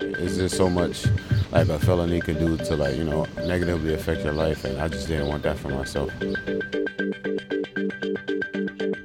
It's 0.00 0.36
just 0.36 0.56
so 0.56 0.70
much 0.70 1.04
like 1.52 1.68
a 1.68 1.78
felony 1.78 2.22
can 2.22 2.38
do 2.38 2.56
to 2.56 2.76
like, 2.76 2.96
you 2.96 3.04
know, 3.04 3.26
negatively 3.44 3.92
affect 3.92 4.24
your 4.24 4.32
life 4.32 4.64
and 4.64 4.80
I 4.80 4.88
just 4.88 5.08
didn't 5.08 5.28
want 5.28 5.42
that 5.42 5.58
for 5.58 5.68
myself. 5.68 6.10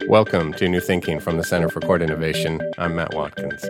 Welcome 0.07 0.53
to 0.53 0.69
New 0.69 0.79
Thinking 0.79 1.19
from 1.19 1.35
the 1.35 1.43
Center 1.43 1.67
for 1.67 1.81
Court 1.81 2.01
Innovation. 2.01 2.61
I'm 2.77 2.95
Matt 2.95 3.13
Watkins. 3.13 3.65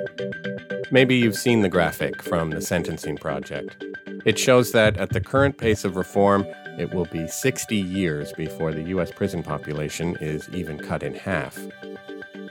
Maybe 0.92 1.16
you've 1.16 1.36
seen 1.36 1.62
the 1.62 1.70
graphic 1.70 2.22
from 2.22 2.52
the 2.52 2.62
Sentencing 2.62 3.18
Project. 3.18 3.84
It 4.24 4.38
shows 4.38 4.72
that 4.74 4.98
at 4.98 5.10
the 5.10 5.22
current 5.22 5.58
pace 5.58 5.84
of 5.84 5.96
reform, 5.96 6.46
it 6.78 6.94
will 6.94 7.06
be 7.06 7.28
60 7.28 7.76
years 7.76 8.32
before 8.34 8.72
the 8.72 8.84
U.S. 8.84 9.12
prison 9.12 9.44
population 9.44 10.16
is 10.22 10.50
even 10.50 10.78
cut 10.78 11.04
in 11.04 11.14
half. 11.14 11.58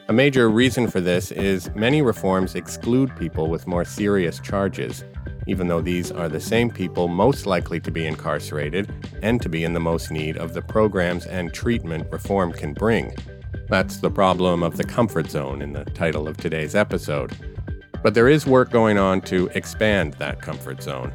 A 0.08 0.12
major 0.12 0.50
reason 0.50 0.86
for 0.86 1.00
this 1.00 1.30
is 1.30 1.74
many 1.74 2.02
reforms 2.02 2.54
exclude 2.54 3.16
people 3.16 3.48
with 3.48 3.66
more 3.66 3.84
serious 3.84 4.38
charges, 4.38 5.02
even 5.46 5.68
though 5.68 5.80
these 5.80 6.12
are 6.12 6.28
the 6.28 6.40
same 6.40 6.70
people 6.70 7.08
most 7.08 7.46
likely 7.46 7.80
to 7.80 7.90
be 7.90 8.06
incarcerated 8.06 8.92
and 9.22 9.40
to 9.40 9.48
be 9.48 9.64
in 9.64 9.72
the 9.72 9.80
most 9.80 10.10
need 10.10 10.36
of 10.36 10.52
the 10.52 10.62
programs 10.62 11.24
and 11.26 11.54
treatment 11.54 12.06
reform 12.12 12.52
can 12.52 12.74
bring. 12.74 13.14
That's 13.68 13.96
the 13.96 14.10
problem 14.10 14.62
of 14.62 14.76
the 14.76 14.84
comfort 14.84 15.30
zone 15.30 15.62
in 15.62 15.72
the 15.72 15.84
title 15.84 16.28
of 16.28 16.36
today's 16.36 16.74
episode. 16.74 17.34
But 18.02 18.12
there 18.12 18.28
is 18.28 18.46
work 18.46 18.70
going 18.70 18.98
on 18.98 19.22
to 19.22 19.48
expand 19.54 20.14
that 20.14 20.42
comfort 20.42 20.82
zone. 20.82 21.14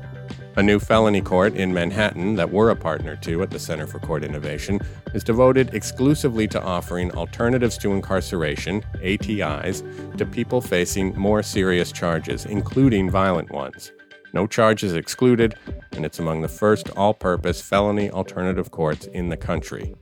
A 0.60 0.62
new 0.62 0.78
felony 0.78 1.22
court 1.22 1.56
in 1.56 1.74
Manhattan 1.74 2.36
that 2.36 2.52
we're 2.52 2.70
a 2.70 2.76
partner 2.76 3.16
to 3.16 3.44
at 3.44 3.50
the 3.50 3.58
Center 3.58 3.88
for 3.88 3.98
Court 4.00 4.26
Innovation 4.26 4.82
is 5.14 5.24
devoted 5.24 5.74
exclusively 5.74 6.50
to 6.50 6.62
offering 6.62 7.12
alternatives 7.14 7.78
to 7.78 7.94
incarceration, 7.94 8.82
ATIs, 8.96 10.18
to 10.18 10.26
people 10.26 10.60
facing 10.60 11.18
more 11.18 11.42
serious 11.44 11.94
charges, 11.94 12.46
including 12.46 13.10
violent 13.10 13.50
ones. 13.52 13.94
No 14.34 14.48
charges 14.48 14.96
excluded, 14.96 15.56
and 15.94 16.06
it's 16.06 16.20
among 16.20 16.42
the 16.42 16.50
first 16.50 16.90
all 16.90 17.14
purpose 17.14 17.62
felony 17.62 18.12
alternative 18.12 18.70
courts 18.70 19.06
in 19.06 19.30
the 19.30 19.38
country. 19.38 19.96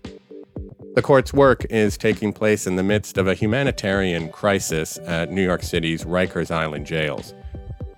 The 0.96 1.03
court's 1.03 1.31
work 1.31 1.66
is 1.70 2.00
taking 2.00 2.34
place 2.34 2.66
in 2.66 2.78
the 2.78 2.81
midst 2.81 3.20
of 3.20 3.28
a 3.28 3.36
humanitarian 3.36 4.30
crisis 4.30 4.98
at 5.06 5.31
New 5.31 5.44
York 5.44 5.62
City's 5.62 6.03
Rikers 6.03 6.50
Island 6.50 6.88
jails. 6.88 7.36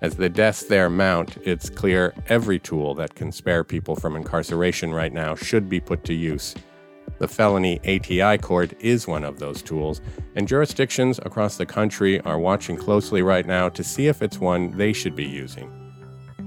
As 0.02 0.14
the 0.14 0.30
deaths 0.30 0.64
there 0.64 0.88
mount, 0.88 1.36
it's 1.44 1.68
clear 1.68 2.14
every 2.28 2.58
tool 2.58 2.94
that 2.94 3.14
can 3.14 3.30
spare 3.30 3.62
people 3.62 3.94
from 3.94 4.16
incarceration 4.16 4.94
right 4.94 5.12
now 5.12 5.34
should 5.34 5.68
be 5.68 5.78
put 5.78 6.04
to 6.04 6.14
use. 6.14 6.54
The 7.18 7.28
felony 7.28 7.78
ATI 7.80 8.38
court 8.38 8.72
is 8.80 9.06
one 9.06 9.24
of 9.24 9.38
those 9.38 9.60
tools, 9.60 10.00
and 10.36 10.48
jurisdictions 10.48 11.18
across 11.18 11.58
the 11.58 11.66
country 11.66 12.18
are 12.22 12.38
watching 12.38 12.78
closely 12.78 13.20
right 13.20 13.44
now 13.44 13.68
to 13.68 13.84
see 13.84 14.06
if 14.06 14.22
it's 14.22 14.38
one 14.38 14.74
they 14.74 14.94
should 14.94 15.14
be 15.14 15.26
using. 15.26 15.70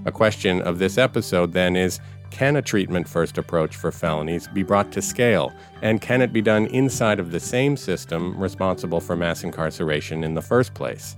A 0.06 0.12
question 0.12 0.60
of 0.64 0.80
this 0.80 0.98
episode 0.98 1.54
then 1.54 1.76
is 1.76 2.00
can 2.32 2.56
a 2.56 2.62
treatment 2.64 3.08
first 3.08 3.38
approach 3.38 3.76
for 3.76 3.92
felonies 3.92 4.48
be 4.48 4.64
brought 4.64 4.92
to 4.94 5.02
scale? 5.04 5.54
And 5.84 6.02
can 6.02 6.24
it 6.24 6.34
be 6.34 6.42
done 6.42 6.66
inside 6.68 7.20
of 7.20 7.32
the 7.32 7.40
same 7.40 7.78
system 7.78 8.36
responsible 8.36 9.00
for 9.00 9.16
mass 9.16 9.44
incarceration 9.44 10.24
in 10.24 10.34
the 10.34 10.42
first 10.42 10.74
place? 10.74 11.16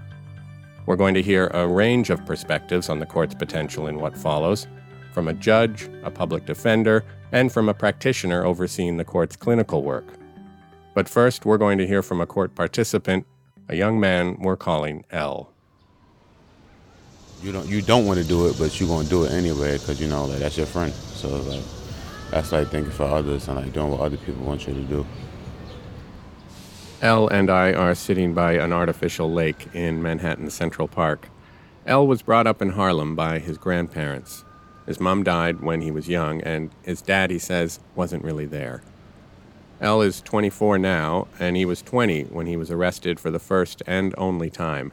We're 0.86 0.95
going 0.95 1.14
to 1.16 1.22
hear 1.22 1.47
a 1.47 1.67
range 1.67 2.09
of 2.09 2.25
perspectives 2.25 2.89
on 2.89 3.00
the 3.00 3.05
court's 3.05 3.36
potential 3.36 3.88
in 3.88 4.00
what 4.00 4.17
follows 4.17 4.67
from 5.14 5.28
a 5.28 5.33
judge, 5.33 5.89
a 6.03 6.11
public 6.11 6.45
defender, 6.45 7.05
and 7.31 7.52
from 7.52 7.69
a 7.69 7.73
practitioner 7.73 8.45
overseeing 8.45 8.97
the 8.97 9.06
court's 9.06 9.36
clinical 9.36 9.81
work. 9.81 10.06
But 10.94 11.08
first, 11.08 11.45
we're 11.45 11.58
going 11.58 11.78
to 11.78 11.88
hear 11.88 12.02
from 12.02 12.22
a 12.22 12.25
court 12.25 12.53
participant, 12.53 13.25
a 13.69 13.75
young 13.75 14.00
man 14.00 14.38
we're 14.39 14.58
calling 14.58 15.06
L 15.11 15.56
you 17.45 17.52
don't 17.52 17.67
you 17.67 17.81
don't 17.81 18.06
want 18.06 18.19
to 18.19 18.25
do 18.25 18.47
it, 18.47 18.58
but 18.58 18.80
you're 18.80 18.89
gonna 18.89 19.08
do 19.08 19.23
it 19.25 19.31
anyway 19.31 19.78
because 19.78 20.02
you 20.02 20.07
know 20.07 20.25
like 20.25 20.40
that's 20.40 20.57
your 20.57 20.66
friend. 20.66 20.91
So 20.91 21.29
like 21.29 21.63
that's 22.31 22.52
like 22.52 22.69
thinking 22.69 22.91
for 22.91 23.03
others 23.03 23.47
and 23.47 23.57
like 23.57 23.72
doing 23.72 23.91
what 23.91 24.00
other 24.00 24.17
people 24.17 24.44
want 24.44 24.67
you 24.67 24.73
to 24.73 24.81
do. 24.81 25.06
L 27.05 27.27
and 27.27 27.51
I 27.51 27.71
are 27.71 27.93
sitting 27.93 28.33
by 28.33 28.53
an 28.53 28.73
artificial 28.73 29.31
lake 29.31 29.67
in 29.75 30.01
Manhattan 30.01 30.49
Central 30.49 30.88
Park. 30.88 31.29
L 31.85 32.07
was 32.07 32.23
brought 32.23 32.47
up 32.47 32.63
in 32.63 32.71
Harlem 32.71 33.16
by 33.16 33.38
his 33.38 33.59
grandparents. 33.59 34.43
His 34.88 34.99
mom 34.99 35.21
died 35.21 35.61
when 35.61 35.81
he 35.81 35.91
was 35.91 36.09
young, 36.09 36.41
and 36.41 36.71
his 36.81 37.03
dad, 37.03 37.29
he 37.29 37.38
says, 37.38 37.79
wasn't 37.93 38.23
really 38.23 38.47
there. 38.47 38.81
L 39.79 40.01
is 40.01 40.19
24 40.21 40.79
now, 40.79 41.27
and 41.38 41.55
he 41.55 41.63
was 41.63 41.83
20 41.83 42.23
when 42.23 42.47
he 42.47 42.57
was 42.57 42.71
arrested 42.71 43.19
for 43.19 43.29
the 43.29 43.37
first 43.37 43.83
and 43.85 44.16
only 44.17 44.49
time. 44.49 44.91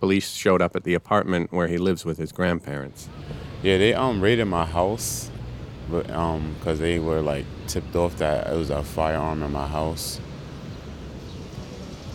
Police 0.00 0.30
showed 0.30 0.62
up 0.62 0.74
at 0.74 0.84
the 0.84 0.94
apartment 0.94 1.52
where 1.52 1.68
he 1.68 1.76
lives 1.76 2.06
with 2.06 2.16
his 2.16 2.32
grandparents. 2.32 3.10
Yeah, 3.62 3.76
they 3.76 3.92
um 3.92 4.22
raided 4.22 4.46
my 4.46 4.64
house, 4.64 5.30
but 5.90 6.10
um 6.10 6.54
because 6.58 6.78
they 6.78 6.98
were 6.98 7.20
like 7.20 7.44
tipped 7.66 7.94
off 7.94 8.16
that 8.16 8.46
it 8.46 8.56
was 8.56 8.70
a 8.70 8.82
firearm 8.82 9.42
in 9.42 9.52
my 9.52 9.66
house. 9.66 10.20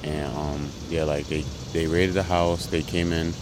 And 0.05 0.37
um 0.37 0.69
yeah, 0.89 1.03
like 1.03 1.27
they 1.27 1.41
they 1.73 1.87
raided 1.87 2.13
the 2.13 2.23
house. 2.23 2.67
They 2.67 2.83
came 2.83 3.11
in, 3.11 3.33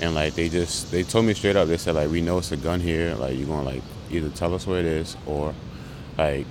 and 0.00 0.14
like 0.14 0.34
they 0.34 0.48
just 0.48 0.90
they 0.90 1.04
told 1.04 1.24
me 1.24 1.34
straight 1.34 1.56
up. 1.56 1.68
They 1.68 1.76
said 1.76 1.94
like 1.94 2.10
we 2.10 2.20
know 2.20 2.38
it's 2.38 2.52
a 2.52 2.56
gun 2.56 2.80
here. 2.80 3.14
Like 3.14 3.38
you're 3.38 3.46
gonna 3.46 3.62
like 3.62 3.82
either 4.10 4.28
tell 4.30 4.54
us 4.54 4.66
where 4.66 4.80
it 4.80 4.86
is 4.86 5.16
or 5.26 5.54
like 6.18 6.46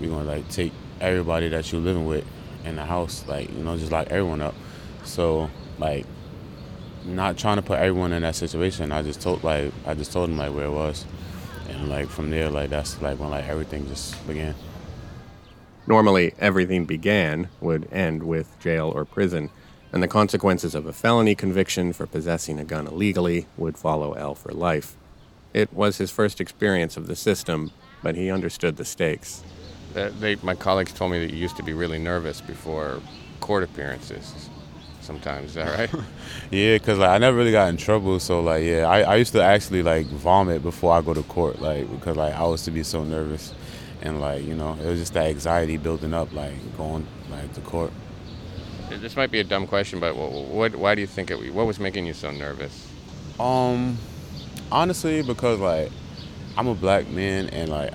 we're 0.00 0.08
gonna 0.08 0.24
like 0.24 0.48
take 0.50 0.72
everybody 1.00 1.48
that 1.48 1.70
you're 1.70 1.80
living 1.80 2.06
with 2.06 2.24
in 2.64 2.76
the 2.76 2.84
house. 2.84 3.24
Like 3.28 3.50
you 3.52 3.62
know 3.62 3.76
just 3.78 3.92
lock 3.92 4.08
everyone 4.08 4.42
up. 4.42 4.54
So 5.04 5.48
like 5.78 6.04
not 7.04 7.38
trying 7.38 7.56
to 7.56 7.62
put 7.62 7.78
everyone 7.78 8.12
in 8.12 8.22
that 8.22 8.34
situation. 8.34 8.90
I 8.90 9.02
just 9.02 9.20
told 9.20 9.44
like 9.44 9.72
I 9.86 9.94
just 9.94 10.12
told 10.12 10.28
them 10.28 10.38
like 10.38 10.52
where 10.52 10.66
it 10.66 10.72
was, 10.72 11.04
and 11.68 11.88
like 11.88 12.08
from 12.08 12.30
there 12.30 12.50
like 12.50 12.70
that's 12.70 13.00
like 13.00 13.18
when 13.20 13.30
like 13.30 13.46
everything 13.46 13.86
just 13.86 14.26
began. 14.26 14.56
Normally, 15.88 16.34
everything 16.38 16.84
began 16.84 17.48
would 17.62 17.88
end 17.90 18.22
with 18.22 18.60
jail 18.60 18.92
or 18.94 19.06
prison, 19.06 19.48
and 19.90 20.02
the 20.02 20.06
consequences 20.06 20.74
of 20.74 20.84
a 20.84 20.92
felony 20.92 21.34
conviction 21.34 21.94
for 21.94 22.06
possessing 22.06 22.60
a 22.60 22.64
gun 22.64 22.86
illegally 22.86 23.46
would 23.56 23.78
follow 23.78 24.12
L 24.12 24.34
for 24.34 24.52
life. 24.52 24.96
It 25.54 25.72
was 25.72 25.96
his 25.96 26.10
first 26.10 26.42
experience 26.42 26.98
of 26.98 27.06
the 27.06 27.16
system, 27.16 27.70
but 28.02 28.16
he 28.16 28.30
understood 28.30 28.76
the 28.76 28.84
stakes. 28.84 29.42
Uh, 29.96 30.10
they, 30.20 30.36
my 30.36 30.54
colleagues 30.54 30.92
told 30.92 31.10
me 31.10 31.20
that 31.20 31.32
you 31.32 31.38
used 31.38 31.56
to 31.56 31.62
be 31.62 31.72
really 31.72 31.98
nervous 31.98 32.42
before 32.42 33.00
court 33.40 33.62
appearances 33.62 34.50
sometimes. 35.00 35.46
Is 35.46 35.54
that 35.54 35.78
right? 35.78 36.04
yeah, 36.50 36.74
because 36.74 36.98
like 36.98 37.08
I 37.08 37.16
never 37.16 37.38
really 37.38 37.50
got 37.50 37.70
in 37.70 37.78
trouble. 37.78 38.20
So 38.20 38.42
like 38.42 38.62
yeah, 38.62 38.86
I, 38.86 39.00
I 39.00 39.16
used 39.16 39.32
to 39.32 39.42
actually 39.42 39.82
like 39.82 40.04
vomit 40.08 40.62
before 40.62 40.92
I 40.92 41.00
go 41.00 41.14
to 41.14 41.22
court, 41.22 41.62
like 41.62 41.90
because 41.90 42.18
like 42.18 42.34
I 42.34 42.44
was 42.44 42.62
to 42.64 42.70
be 42.70 42.82
so 42.82 43.04
nervous, 43.04 43.54
and 44.02 44.20
like 44.20 44.44
you 44.44 44.54
know 44.54 44.74
it 44.74 44.86
was 44.86 44.98
just 44.98 45.14
that 45.14 45.26
anxiety 45.26 45.76
building 45.76 46.14
up, 46.14 46.32
like 46.32 46.54
going 46.76 47.06
like 47.30 47.52
to 47.54 47.60
court. 47.60 47.92
This 48.90 49.16
might 49.16 49.30
be 49.30 49.40
a 49.40 49.44
dumb 49.44 49.66
question, 49.66 50.00
but 50.00 50.16
what, 50.16 50.32
what 50.32 50.76
why 50.76 50.94
do 50.94 51.00
you 51.00 51.06
think 51.06 51.30
it? 51.30 51.52
What 51.52 51.66
was 51.66 51.78
making 51.78 52.06
you 52.06 52.14
so 52.14 52.30
nervous? 52.30 52.86
Um, 53.38 53.98
honestly, 54.72 55.22
because 55.22 55.60
like 55.60 55.90
I'm 56.56 56.66
a 56.66 56.74
black 56.74 57.08
man 57.08 57.48
and 57.50 57.68
like 57.68 57.92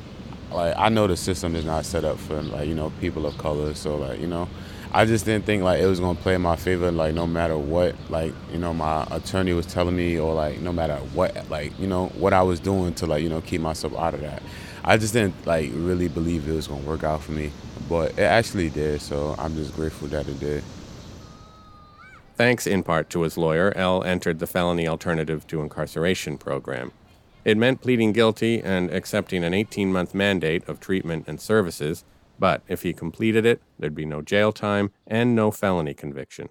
like 0.51 0.75
I 0.77 0.89
know 0.89 1.07
the 1.07 1.17
system 1.17 1.55
is 1.55 1.65
not 1.65 1.85
set 1.85 2.05
up 2.05 2.17
for 2.19 2.41
like 2.41 2.67
you 2.67 2.75
know 2.75 2.91
people 3.01 3.25
of 3.25 3.37
color, 3.37 3.73
so 3.73 3.97
like 3.97 4.19
you 4.19 4.27
know 4.27 4.47
I 4.95 5.05
just 5.05 5.25
didn't 5.25 5.45
think 5.45 5.63
like 5.63 5.81
it 5.81 5.87
was 5.87 5.99
gonna 5.99 6.19
play 6.19 6.35
in 6.35 6.41
my 6.41 6.55
favor, 6.55 6.91
like 6.91 7.15
no 7.15 7.25
matter 7.25 7.57
what, 7.57 7.95
like 8.11 8.33
you 8.51 8.59
know 8.59 8.73
my 8.75 9.07
attorney 9.09 9.53
was 9.53 9.65
telling 9.65 9.95
me, 9.95 10.19
or 10.19 10.35
like 10.35 10.59
no 10.59 10.71
matter 10.71 10.95
what, 10.97 11.49
like 11.49 11.77
you 11.79 11.87
know 11.87 12.09
what 12.09 12.31
I 12.31 12.43
was 12.43 12.59
doing 12.59 12.93
to 12.95 13.07
like 13.07 13.23
you 13.23 13.29
know 13.29 13.41
keep 13.41 13.59
myself 13.59 13.95
out 13.97 14.13
of 14.13 14.21
that. 14.21 14.43
I 14.83 14.97
just 14.97 15.13
didn't 15.13 15.45
like 15.45 15.71
really 15.73 16.07
believe 16.07 16.47
it 16.47 16.53
was 16.53 16.67
gonna 16.67 16.83
work 16.83 17.03
out 17.03 17.21
for 17.21 17.31
me, 17.31 17.51
but 17.87 18.11
it 18.11 18.23
actually 18.23 18.69
did. 18.69 19.01
So 19.01 19.35
I'm 19.37 19.55
just 19.55 19.75
grateful 19.75 20.07
that 20.09 20.27
it 20.27 20.39
did. 20.39 20.63
Thanks 22.35 22.65
in 22.65 22.83
part 22.83 23.09
to 23.11 23.21
his 23.21 23.37
lawyer, 23.37 23.71
L 23.75 24.03
entered 24.03 24.39
the 24.39 24.47
felony 24.47 24.87
alternative 24.87 25.45
to 25.47 25.61
incarceration 25.61 26.37
program. 26.37 26.91
It 27.45 27.57
meant 27.57 27.81
pleading 27.81 28.13
guilty 28.13 28.61
and 28.61 28.89
accepting 28.91 29.43
an 29.43 29.53
18 29.53 29.91
month 29.91 30.15
mandate 30.15 30.67
of 30.67 30.79
treatment 30.79 31.25
and 31.27 31.39
services 31.39 32.03
but 32.39 32.61
if 32.67 32.81
he 32.81 32.93
completed 32.93 33.45
it, 33.45 33.61
there'd 33.79 33.95
be 33.95 34.05
no 34.05 34.21
jail 34.21 34.51
time 34.51 34.91
and 35.07 35.35
no 35.35 35.51
felony 35.51 35.93
conviction. 35.93 36.49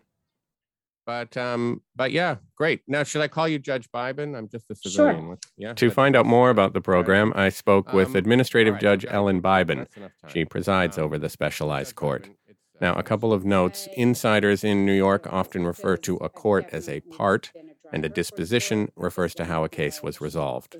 But 1.04 1.36
um, 1.36 1.82
but 1.96 2.12
yeah, 2.12 2.36
great. 2.56 2.82
Now, 2.86 3.02
should 3.02 3.22
I 3.22 3.28
call 3.28 3.48
you 3.48 3.58
Judge 3.58 3.90
Biben? 3.90 4.36
I'm 4.36 4.48
just 4.48 4.70
a 4.70 4.74
civilian. 4.76 5.26
Sure. 5.26 5.38
yeah. 5.56 5.72
To 5.74 5.90
find 5.90 6.14
out 6.14 6.26
more 6.26 6.50
about 6.50 6.74
the 6.74 6.80
program, 6.80 7.32
I 7.34 7.48
spoke 7.48 7.92
with 7.92 8.08
Um, 8.10 8.16
Administrative 8.16 8.72
all 8.72 8.76
right, 8.76 8.82
Judge 8.82 9.02
that- 9.02 9.12
Ellen 9.14 9.42
Biben. 9.42 9.78
that's 9.78 9.96
enough 9.96 10.12
time. 10.20 10.30
She 10.32 10.44
presides 10.44 10.98
Um, 10.98 11.04
over 11.04 11.18
the 11.18 11.28
specialized 11.28 11.90
Judge 11.90 11.96
court. 11.96 12.22
Biben, 12.22 12.36
uh, 12.50 12.52
Now, 12.80 12.94
a 12.94 13.02
couple 13.02 13.32
of 13.32 13.44
notes. 13.44 13.88
Insiders 13.96 14.62
in 14.64 14.86
New 14.86 14.92
York 14.92 15.26
often 15.32 15.64
refer 15.66 15.96
to 15.98 16.16
a 16.16 16.28
court 16.28 16.66
as 16.72 16.88
a 16.88 17.00
part, 17.00 17.52
and 17.92 18.04
a 18.04 18.08
disposition 18.08 18.90
refers 18.96 19.34
to 19.34 19.44
how 19.44 19.64
a 19.64 19.68
case 19.68 20.02
was 20.02 20.20
resolved. 20.20 20.76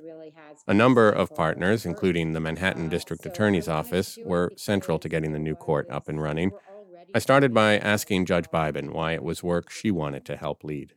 A 0.67 0.75
number 0.75 1.09
of 1.11 1.35
partners, 1.35 1.85
including 1.85 2.33
the 2.33 2.41
Manhattan 2.41 2.89
District 2.89 3.25
Attorney's 3.27 3.69
Office, 3.69 4.19
were 4.25 4.51
central 4.57 4.99
to 5.01 5.09
getting 5.09 5.33
the 5.33 5.39
new 5.39 5.55
court 5.55 5.87
up 5.91 6.09
and 6.09 6.23
running. 6.23 6.53
I 7.15 7.19
started 7.19 7.53
by 7.53 7.77
asking 7.77 8.25
Judge 8.25 8.51
Biben 8.51 8.91
why 8.91 9.13
it 9.13 9.23
was 9.23 9.43
work 9.43 9.71
she 9.71 9.91
wanted 9.91 10.25
to 10.27 10.37
help 10.37 10.65
lead. 10.65 10.95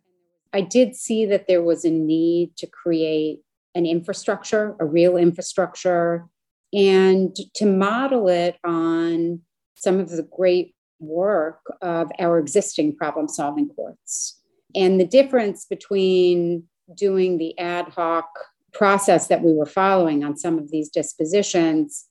I 0.54 0.62
did 0.62 0.96
see 0.96 1.26
that 1.26 1.48
there 1.48 1.62
was 1.62 1.84
a 1.84 1.92
need 1.92 2.56
to 2.58 2.68
create 2.68 3.42
an 3.76 3.86
infrastructure, 3.86 4.78
a 4.80 4.86
real 4.86 5.18
infrastructure, 5.18 6.28
and 6.74 7.36
to 7.56 7.66
model 7.66 8.30
it 8.30 8.58
on 8.64 9.42
some 9.76 10.00
of 10.00 10.10
the 10.10 10.24
great 10.24 10.74
work 11.00 11.60
of 11.82 12.10
our 12.18 12.40
existing 12.40 12.96
problem 12.96 13.28
solving 13.28 13.68
courts. 13.68 14.42
And 14.74 15.00
the 15.00 15.06
difference 15.06 15.66
between 15.66 16.64
doing 16.96 17.38
the 17.38 17.58
ad 17.60 17.90
hoc 17.90 18.30
process 18.72 19.28
that 19.28 19.42
we 19.42 19.52
were 19.52 19.66
following 19.66 20.24
on 20.24 20.38
some 20.38 20.58
of 20.58 20.72
these 20.72 20.90
dispositions, 20.90 22.06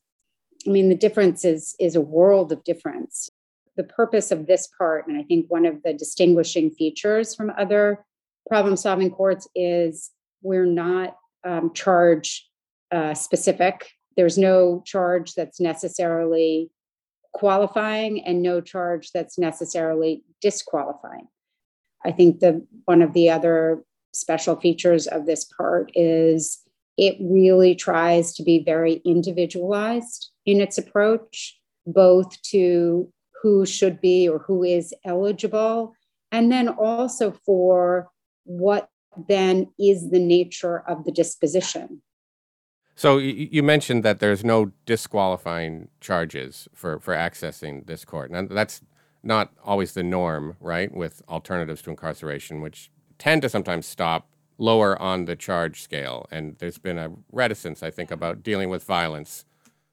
I 0.66 0.70
mean, 0.70 0.90
the 0.90 0.94
difference 0.94 1.44
is, 1.44 1.74
is 1.80 1.96
a 1.96 2.02
world 2.02 2.52
of 2.52 2.62
difference. 2.64 3.30
The 3.76 3.84
purpose 3.84 4.30
of 4.30 4.46
this 4.46 4.68
part, 4.78 5.06
and 5.08 5.16
I 5.16 5.22
think 5.22 5.46
one 5.48 5.66
of 5.66 5.82
the 5.82 5.92
distinguishing 5.92 6.70
features 6.70 7.34
from 7.34 7.52
other 7.58 8.04
problem 8.48 8.76
solving 8.76 9.10
courts, 9.10 9.48
is 9.54 10.10
we're 10.42 10.66
not 10.66 11.16
um, 11.44 11.72
charge 11.74 12.48
uh, 12.92 13.14
specific. 13.14 13.90
There's 14.16 14.38
no 14.38 14.82
charge 14.86 15.34
that's 15.34 15.60
necessarily 15.60 16.70
qualifying 17.32 18.24
and 18.24 18.42
no 18.42 18.60
charge 18.60 19.10
that's 19.12 19.38
necessarily 19.38 20.22
disqualifying. 20.40 21.26
I 22.04 22.12
think 22.12 22.40
the 22.40 22.64
one 22.84 23.02
of 23.02 23.12
the 23.12 23.30
other 23.30 23.82
special 24.12 24.56
features 24.56 25.06
of 25.06 25.26
this 25.26 25.44
part 25.44 25.90
is 25.94 26.60
it 26.96 27.16
really 27.20 27.74
tries 27.74 28.34
to 28.34 28.42
be 28.42 28.62
very 28.62 29.02
individualized 29.04 30.30
in 30.46 30.60
its 30.60 30.78
approach, 30.78 31.58
both 31.86 32.40
to 32.42 33.12
who 33.44 33.66
should 33.66 34.00
be 34.00 34.26
or 34.26 34.38
who 34.38 34.64
is 34.64 34.94
eligible, 35.04 35.94
and 36.32 36.50
then 36.50 36.66
also 36.66 37.30
for 37.44 38.08
what 38.44 38.88
then 39.28 39.68
is 39.78 40.10
the 40.10 40.18
nature 40.18 40.78
of 40.88 41.04
the 41.04 41.12
disposition. 41.12 42.00
So 42.96 43.18
you 43.18 43.62
mentioned 43.62 44.02
that 44.02 44.18
there's 44.18 44.44
no 44.44 44.72
disqualifying 44.86 45.88
charges 46.00 46.68
for, 46.72 46.98
for 47.00 47.14
accessing 47.14 47.86
this 47.86 48.06
court. 48.06 48.30
Now 48.30 48.46
that's 48.48 48.80
not 49.22 49.52
always 49.62 49.92
the 49.92 50.02
norm, 50.02 50.56
right, 50.58 50.90
with 50.94 51.20
alternatives 51.28 51.82
to 51.82 51.90
incarceration, 51.90 52.62
which 52.62 52.90
tend 53.18 53.42
to 53.42 53.50
sometimes 53.50 53.84
stop 53.84 54.30
lower 54.56 54.98
on 55.02 55.26
the 55.26 55.36
charge 55.36 55.82
scale. 55.82 56.26
And 56.30 56.56
there's 56.60 56.78
been 56.78 56.96
a 56.96 57.10
reticence, 57.30 57.82
I 57.82 57.90
think, 57.90 58.10
about 58.10 58.42
dealing 58.42 58.70
with 58.70 58.84
violence. 58.84 59.44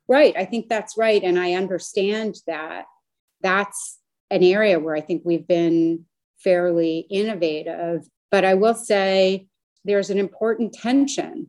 Right. 0.07 0.33
I 0.38 0.45
think 0.45 0.69
that's 0.69 0.98
right. 0.98 1.21
And 1.21 1.38
I 1.38 1.53
understand 1.53 2.36
that 2.48 2.86
that's 3.41 3.99
an 4.29 4.43
area 4.43 4.79
where 4.79 4.95
I 4.95 5.01
think 5.01 5.23
we've 5.25 5.47
been 5.47 6.05
fairly 6.39 7.05
innovative. 7.09 8.07
But 8.29 8.45
I 8.45 8.53
will 8.53 8.75
say 8.75 9.47
there's 9.83 10.09
an 10.09 10.17
important 10.17 10.73
tension. 10.73 11.47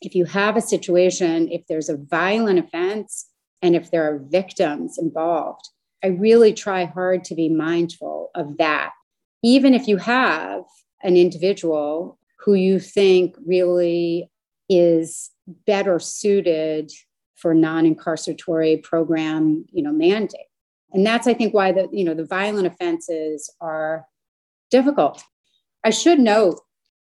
If 0.00 0.14
you 0.14 0.24
have 0.24 0.56
a 0.56 0.62
situation, 0.62 1.50
if 1.50 1.66
there's 1.68 1.88
a 1.88 1.96
violent 1.96 2.58
offense, 2.58 3.26
and 3.62 3.74
if 3.74 3.90
there 3.90 4.04
are 4.04 4.18
victims 4.18 4.98
involved, 4.98 5.68
I 6.04 6.08
really 6.08 6.52
try 6.52 6.84
hard 6.84 7.24
to 7.24 7.34
be 7.34 7.48
mindful 7.48 8.30
of 8.34 8.58
that. 8.58 8.90
Even 9.42 9.74
if 9.74 9.88
you 9.88 9.96
have 9.96 10.62
an 11.02 11.16
individual 11.16 12.18
who 12.38 12.54
you 12.54 12.78
think 12.78 13.34
really 13.44 14.30
is 14.68 15.30
better 15.66 15.98
suited 15.98 16.90
for 17.34 17.54
non-incarceratory 17.54 18.82
program, 18.82 19.64
you 19.72 19.82
know, 19.82 19.92
mandate. 19.92 20.45
And 20.96 21.04
that's 21.04 21.26
I 21.26 21.34
think 21.34 21.52
why 21.52 21.72
the, 21.72 21.88
you 21.92 22.04
know, 22.04 22.14
the 22.14 22.24
violent 22.24 22.66
offenses 22.66 23.52
are 23.60 24.06
difficult. 24.70 25.22
I 25.84 25.90
should 25.90 26.18
note 26.18 26.58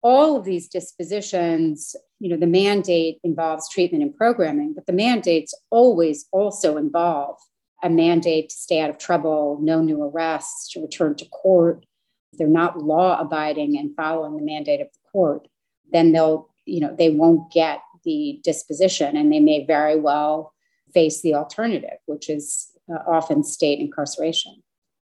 all 0.02 0.36
of 0.36 0.44
these 0.44 0.68
dispositions, 0.68 1.96
you 2.20 2.28
know, 2.28 2.36
the 2.36 2.46
mandate 2.46 3.18
involves 3.24 3.66
treatment 3.70 4.02
and 4.02 4.14
programming, 4.14 4.74
but 4.74 4.84
the 4.84 4.92
mandates 4.92 5.54
always 5.70 6.26
also 6.32 6.76
involve 6.76 7.36
a 7.82 7.88
mandate 7.88 8.50
to 8.50 8.56
stay 8.56 8.78
out 8.80 8.90
of 8.90 8.98
trouble, 8.98 9.58
no 9.62 9.80
new 9.80 10.02
arrests, 10.02 10.70
to 10.72 10.82
return 10.82 11.14
to 11.14 11.24
court. 11.30 11.86
If 12.32 12.38
they're 12.38 12.46
not 12.46 12.82
law 12.82 13.18
abiding 13.18 13.78
and 13.78 13.96
following 13.96 14.36
the 14.36 14.44
mandate 14.44 14.82
of 14.82 14.88
the 14.92 15.10
court, 15.10 15.48
then 15.90 16.12
they'll, 16.12 16.50
you 16.66 16.80
know, 16.80 16.94
they 16.94 17.08
won't 17.08 17.50
get 17.50 17.80
the 18.04 18.38
disposition 18.44 19.16
and 19.16 19.32
they 19.32 19.40
may 19.40 19.64
very 19.64 19.98
well 19.98 20.52
face 20.92 21.22
the 21.22 21.34
alternative, 21.34 21.98
which 22.04 22.28
is 22.28 22.68
uh, 22.92 22.98
often 23.06 23.42
state 23.42 23.80
incarceration. 23.80 24.62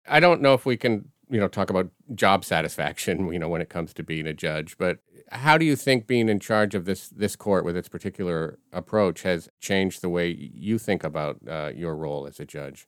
I 0.07 0.19
don't 0.19 0.41
know 0.41 0.53
if 0.53 0.65
we 0.65 0.77
can, 0.77 1.09
you 1.29 1.39
know, 1.39 1.47
talk 1.47 1.69
about 1.69 1.89
job 2.13 2.45
satisfaction, 2.45 3.27
you 3.33 3.39
know, 3.39 3.49
when 3.49 3.61
it 3.61 3.69
comes 3.69 3.93
to 3.95 4.03
being 4.03 4.27
a 4.27 4.33
judge, 4.33 4.77
but 4.77 4.99
how 5.31 5.57
do 5.57 5.65
you 5.65 5.75
think 5.75 6.07
being 6.07 6.29
in 6.29 6.39
charge 6.39 6.75
of 6.75 6.85
this 6.85 7.09
this 7.09 7.35
court 7.35 7.65
with 7.65 7.75
its 7.75 7.89
particular 7.89 8.59
approach 8.71 9.23
has 9.23 9.49
changed 9.59 10.01
the 10.01 10.09
way 10.09 10.29
you 10.29 10.77
think 10.77 11.03
about 11.03 11.37
uh, 11.47 11.71
your 11.75 11.95
role 11.95 12.27
as 12.27 12.39
a 12.39 12.45
judge? 12.45 12.87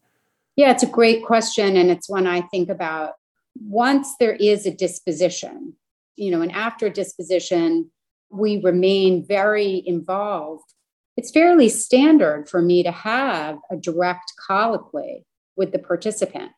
Yeah, 0.56 0.72
it's 0.72 0.84
a 0.84 0.88
great 0.88 1.24
question, 1.24 1.78
and 1.78 1.90
it's 1.90 2.10
one 2.10 2.28
I 2.28 2.42
think 2.42 2.70
about. 2.70 3.14
Once 3.60 4.16
there 4.20 4.36
is 4.36 4.66
a 4.66 4.72
disposition, 4.72 5.74
you 6.16 6.32
know, 6.32 6.42
and 6.42 6.52
after 6.52 6.90
disposition, 6.90 7.92
we 8.30 8.62
remain 8.62 9.26
very 9.26 9.84
involved. 9.86 10.74
It's 11.18 11.32
fairly 11.32 11.68
standard 11.68 12.48
for 12.48 12.62
me 12.62 12.84
to 12.84 12.92
have 12.92 13.58
a 13.72 13.76
direct 13.76 14.34
colloquy 14.48 15.26
with 15.56 15.72
the 15.72 15.80
participant. 15.80 16.52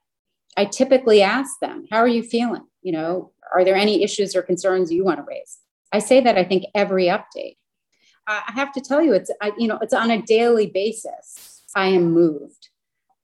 I 0.57 0.65
typically 0.65 1.21
ask 1.21 1.59
them, 1.61 1.85
How 1.89 1.97
are 1.97 2.07
you 2.07 2.21
feeling? 2.21 2.65
You 2.81 2.91
know, 2.91 3.31
are 3.53 3.63
there 3.63 3.75
any 3.75 4.03
issues 4.03 4.35
or 4.35 4.41
concerns 4.41 4.91
you 4.91 5.05
want 5.05 5.19
to 5.19 5.25
raise? 5.27 5.59
I 5.93 5.99
say 5.99 6.19
that 6.21 6.37
I 6.37 6.43
think 6.43 6.65
every 6.75 7.05
update. 7.05 7.55
I 8.27 8.51
have 8.53 8.71
to 8.73 8.81
tell 8.81 9.01
you, 9.01 9.13
it's 9.13 9.31
I, 9.41 9.53
you 9.57 9.67
know, 9.67 9.79
it's 9.81 9.93
on 9.93 10.11
a 10.11 10.21
daily 10.21 10.67
basis. 10.67 11.63
I 11.75 11.87
am 11.87 12.11
moved. 12.11 12.69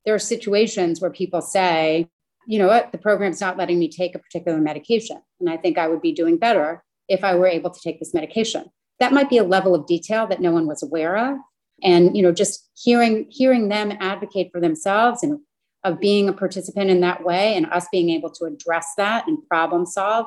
There 0.04 0.14
are 0.14 0.20
situations 0.20 1.00
where 1.00 1.10
people 1.10 1.42
say, 1.42 2.08
you 2.48 2.58
know 2.58 2.66
what, 2.66 2.90
the 2.90 2.98
program's 2.98 3.40
not 3.40 3.56
letting 3.56 3.78
me 3.78 3.88
take 3.88 4.14
a 4.14 4.18
particular 4.18 4.58
medication, 4.58 5.20
and 5.38 5.50
I 5.50 5.58
think 5.58 5.78
I 5.78 5.86
would 5.86 6.00
be 6.00 6.12
doing 6.12 6.38
better 6.38 6.82
if 7.08 7.22
I 7.22 7.36
were 7.36 7.46
able 7.46 7.70
to 7.70 7.80
take 7.80 8.00
this 8.00 8.14
medication. 8.14 8.70
That 8.98 9.12
might 9.12 9.28
be 9.28 9.38
a 9.38 9.44
level 9.44 9.74
of 9.74 9.86
detail 9.86 10.26
that 10.28 10.40
no 10.40 10.52
one 10.52 10.66
was 10.66 10.82
aware 10.82 11.16
of, 11.16 11.38
and 11.82 12.16
you 12.16 12.22
know, 12.22 12.32
just 12.32 12.68
hearing 12.74 13.26
hearing 13.30 13.68
them 13.68 13.92
advocate 14.00 14.50
for 14.52 14.60
themselves 14.60 15.22
and 15.22 15.40
of 15.84 16.00
being 16.00 16.28
a 16.28 16.32
participant 16.32 16.90
in 16.90 17.00
that 17.00 17.24
way, 17.24 17.54
and 17.54 17.66
us 17.66 17.86
being 17.92 18.10
able 18.10 18.30
to 18.30 18.44
address 18.44 18.88
that 18.96 19.26
and 19.28 19.38
problem 19.48 19.86
solve, 19.86 20.26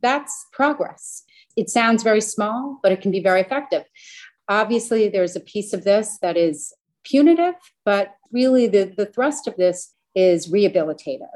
that's 0.00 0.46
progress 0.52 1.22
it 1.58 1.68
sounds 1.68 2.04
very 2.04 2.20
small, 2.20 2.78
but 2.84 2.92
it 2.92 3.00
can 3.00 3.10
be 3.10 3.20
very 3.20 3.40
effective. 3.40 3.82
Obviously, 4.48 5.08
there's 5.08 5.34
a 5.34 5.40
piece 5.40 5.72
of 5.72 5.82
this 5.82 6.18
that 6.22 6.36
is 6.36 6.72
punitive, 7.04 7.54
but 7.84 8.14
really 8.30 8.68
the, 8.68 8.94
the 8.96 9.06
thrust 9.06 9.48
of 9.48 9.56
this 9.56 9.92
is 10.14 10.52
rehabilitative. 10.52 11.26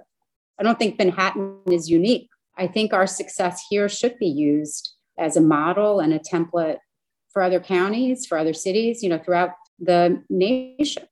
I 0.61 0.62
don't 0.62 0.79
think 0.79 0.97
Manhattan 0.97 1.59
is 1.67 1.91
unique. 1.91 2.29
I 2.57 2.69
think 2.69 2.93
our 2.93 3.07
success 3.07 3.64
here 3.69 3.88
should 3.88 4.17
be 4.19 4.29
used 4.29 4.95
as 5.19 5.37
a 5.37 5.40
model 5.40 6.00
and 6.00 6.12
a 6.12 6.19
template 6.19 6.78
for 7.33 7.42
other 7.42 7.61
counties, 7.61 8.26
for 8.26 8.38
other 8.38 8.54
cities, 8.54 9.02
you 9.02 9.09
know, 9.09 9.19
throughout 9.19 9.50
the 9.78 10.23
nation. 10.28 11.04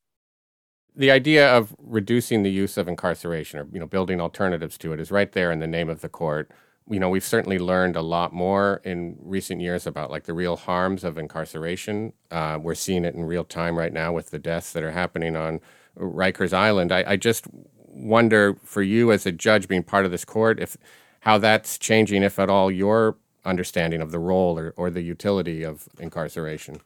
The 0.95 1.11
idea 1.11 1.49
of 1.57 1.75
reducing 1.79 2.43
the 2.43 2.51
use 2.51 2.77
of 2.77 2.89
incarceration 2.89 3.61
or 3.61 3.67
you 3.73 3.81
know 3.81 3.87
building 3.87 4.21
alternatives 4.21 4.77
to 4.79 4.93
it 4.93 5.01
is 5.01 5.11
right 5.11 5.33
there 5.33 5.51
in 5.51 5.61
the 5.61 5.67
name 5.67 5.89
of 5.89 6.01
the 6.01 6.09
court 6.09 6.51
you 6.91 6.99
know, 6.99 7.09
we've 7.09 7.25
certainly 7.25 7.59
learned 7.59 7.95
a 7.95 8.03
lot 8.03 8.33
more 8.33 8.81
in 8.85 9.17
recent 9.21 9.61
years 9.61 9.87
about 9.87 10.11
like 10.11 10.25
the 10.25 10.35
real 10.35 10.57
harms 10.57 11.05
of 11.05 11.17
incarceration. 11.17 12.13
Uh, 12.33 12.59
we're 12.61 12.75
seeing 12.75 13.05
it 13.05 13.15
in 13.15 13.25
real 13.25 13.45
time 13.45 13.79
right 13.79 13.93
now 13.93 14.13
with 14.13 14.31
the 14.31 14.41
deaths 14.41 14.73
that 14.73 14.83
are 14.83 14.91
happening 14.91 15.37
on 15.37 15.61
Rikers 15.97 16.53
Island. 16.53 16.91
I, 16.91 17.05
I, 17.07 17.17
just 17.17 17.47
wonder 17.87 18.57
for 18.65 18.83
you 18.83 19.13
as 19.13 19.25
a 19.25 19.33
judge 19.33 19.69
being 19.69 19.85
part 19.85 20.05
of 20.05 20.11
this 20.11 20.25
court, 20.25 20.59
if 20.59 20.77
how 21.21 21.39
that's 21.39 21.79
changing, 21.79 22.25
if 22.25 22.39
at 22.39 22.51
all, 22.51 22.71
your 22.71 23.17
understanding 23.45 24.01
of 24.01 24.11
the 24.11 24.19
role 24.19 24.59
or, 24.59 24.75
or 24.77 24.91
the 24.91 25.03
utility 25.03 25.63
of 25.63 25.89
incarceration. 25.99 26.81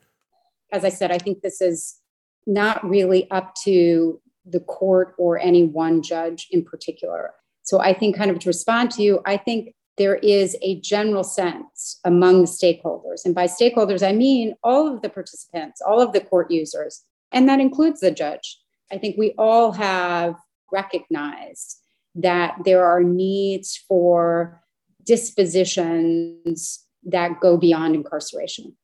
As 0.72 0.84
I 0.84 0.88
said, 0.88 1.10
I 1.10 1.18
think 1.18 1.40
this 1.40 1.60
is 1.60 2.00
not 2.46 2.84
really 2.88 3.30
up 3.30 3.54
to 3.64 4.20
the 4.44 4.60
court 4.60 5.14
or 5.18 5.38
any 5.38 5.64
one 5.64 6.02
judge 6.02 6.48
in 6.50 6.64
particular. 6.64 7.32
So 7.62 7.80
I 7.80 7.94
think, 7.94 8.16
kind 8.16 8.30
of 8.30 8.38
to 8.40 8.48
respond 8.48 8.90
to 8.92 9.02
you, 9.02 9.20
I 9.24 9.36
think 9.36 9.74
there 9.96 10.16
is 10.16 10.56
a 10.60 10.80
general 10.80 11.24
sense 11.24 12.00
among 12.04 12.42
the 12.42 12.48
stakeholders. 12.48 13.24
And 13.24 13.34
by 13.34 13.46
stakeholders, 13.46 14.06
I 14.06 14.12
mean 14.12 14.54
all 14.62 14.92
of 14.92 15.02
the 15.02 15.08
participants, 15.08 15.80
all 15.80 16.00
of 16.00 16.12
the 16.12 16.20
court 16.20 16.50
users, 16.50 17.02
and 17.32 17.48
that 17.48 17.60
includes 17.60 18.00
the 18.00 18.10
judge. 18.10 18.58
I 18.92 18.98
think 18.98 19.16
we 19.16 19.34
all 19.38 19.72
have 19.72 20.36
recognized 20.72 21.78
that 22.16 22.56
there 22.64 22.84
are 22.84 23.02
needs 23.02 23.82
for 23.88 24.60
dispositions 25.04 26.84
that 27.04 27.40
go 27.40 27.56
beyond 27.56 27.94
incarceration. 27.94 28.76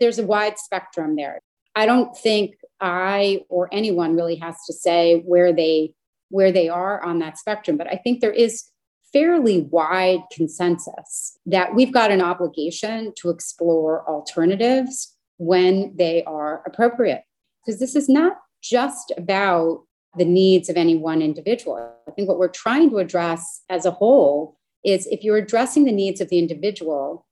There's 0.00 0.18
a 0.18 0.26
wide 0.26 0.58
spectrum 0.58 1.16
there. 1.16 1.40
I 1.74 1.86
don't 1.86 2.16
think 2.16 2.56
I 2.80 3.42
or 3.48 3.68
anyone 3.72 4.16
really 4.16 4.36
has 4.36 4.56
to 4.66 4.72
say 4.72 5.22
where 5.24 5.52
they 5.52 5.94
where 6.28 6.52
they 6.52 6.68
are 6.68 7.02
on 7.02 7.18
that 7.18 7.38
spectrum. 7.38 7.76
But 7.76 7.88
I 7.88 7.96
think 7.96 8.20
there 8.20 8.32
is 8.32 8.64
fairly 9.12 9.62
wide 9.70 10.20
consensus 10.34 11.38
that 11.44 11.74
we've 11.74 11.92
got 11.92 12.10
an 12.10 12.22
obligation 12.22 13.12
to 13.18 13.28
explore 13.28 14.08
alternatives 14.08 15.14
when 15.36 15.94
they 15.96 16.24
are 16.24 16.62
appropriate. 16.66 17.22
Because 17.64 17.78
this 17.78 17.94
is 17.94 18.08
not 18.08 18.38
just 18.62 19.12
about 19.16 19.84
the 20.16 20.24
needs 20.24 20.68
of 20.68 20.76
any 20.76 20.96
one 20.96 21.22
individual. 21.22 21.76
I 22.08 22.10
think 22.12 22.28
what 22.28 22.38
we're 22.38 22.48
trying 22.48 22.90
to 22.90 22.98
address 22.98 23.62
as 23.68 23.84
a 23.84 23.90
whole 23.90 24.56
is 24.84 25.06
if 25.06 25.22
you're 25.22 25.36
addressing 25.36 25.84
the 25.84 25.92
needs 25.92 26.20
of 26.20 26.28
the 26.28 26.38
individual, 26.38 27.26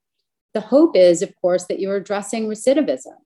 the 0.54 0.60
hope 0.60 0.96
is, 0.96 1.22
of 1.22 1.34
course, 1.40 1.66
that 1.66 1.80
you're 1.80 1.96
addressing 1.96 2.48
recidivism. 2.48 3.16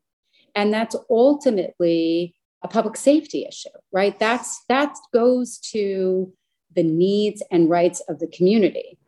And 0.55 0.73
that's 0.73 0.97
ultimately 1.11 2.35
a 2.63 2.69
public 2.69 2.97
safety 2.97 3.45
issue, 3.47 3.69
right? 3.93 4.19
That's 4.19 4.63
that 4.69 4.97
goes 5.13 5.59
to 5.73 6.33
the 6.75 6.83
needs 6.83 7.43
and 7.51 7.69
rights 7.69 8.01
of 8.09 8.19
the 8.19 8.27
community. 8.29 8.99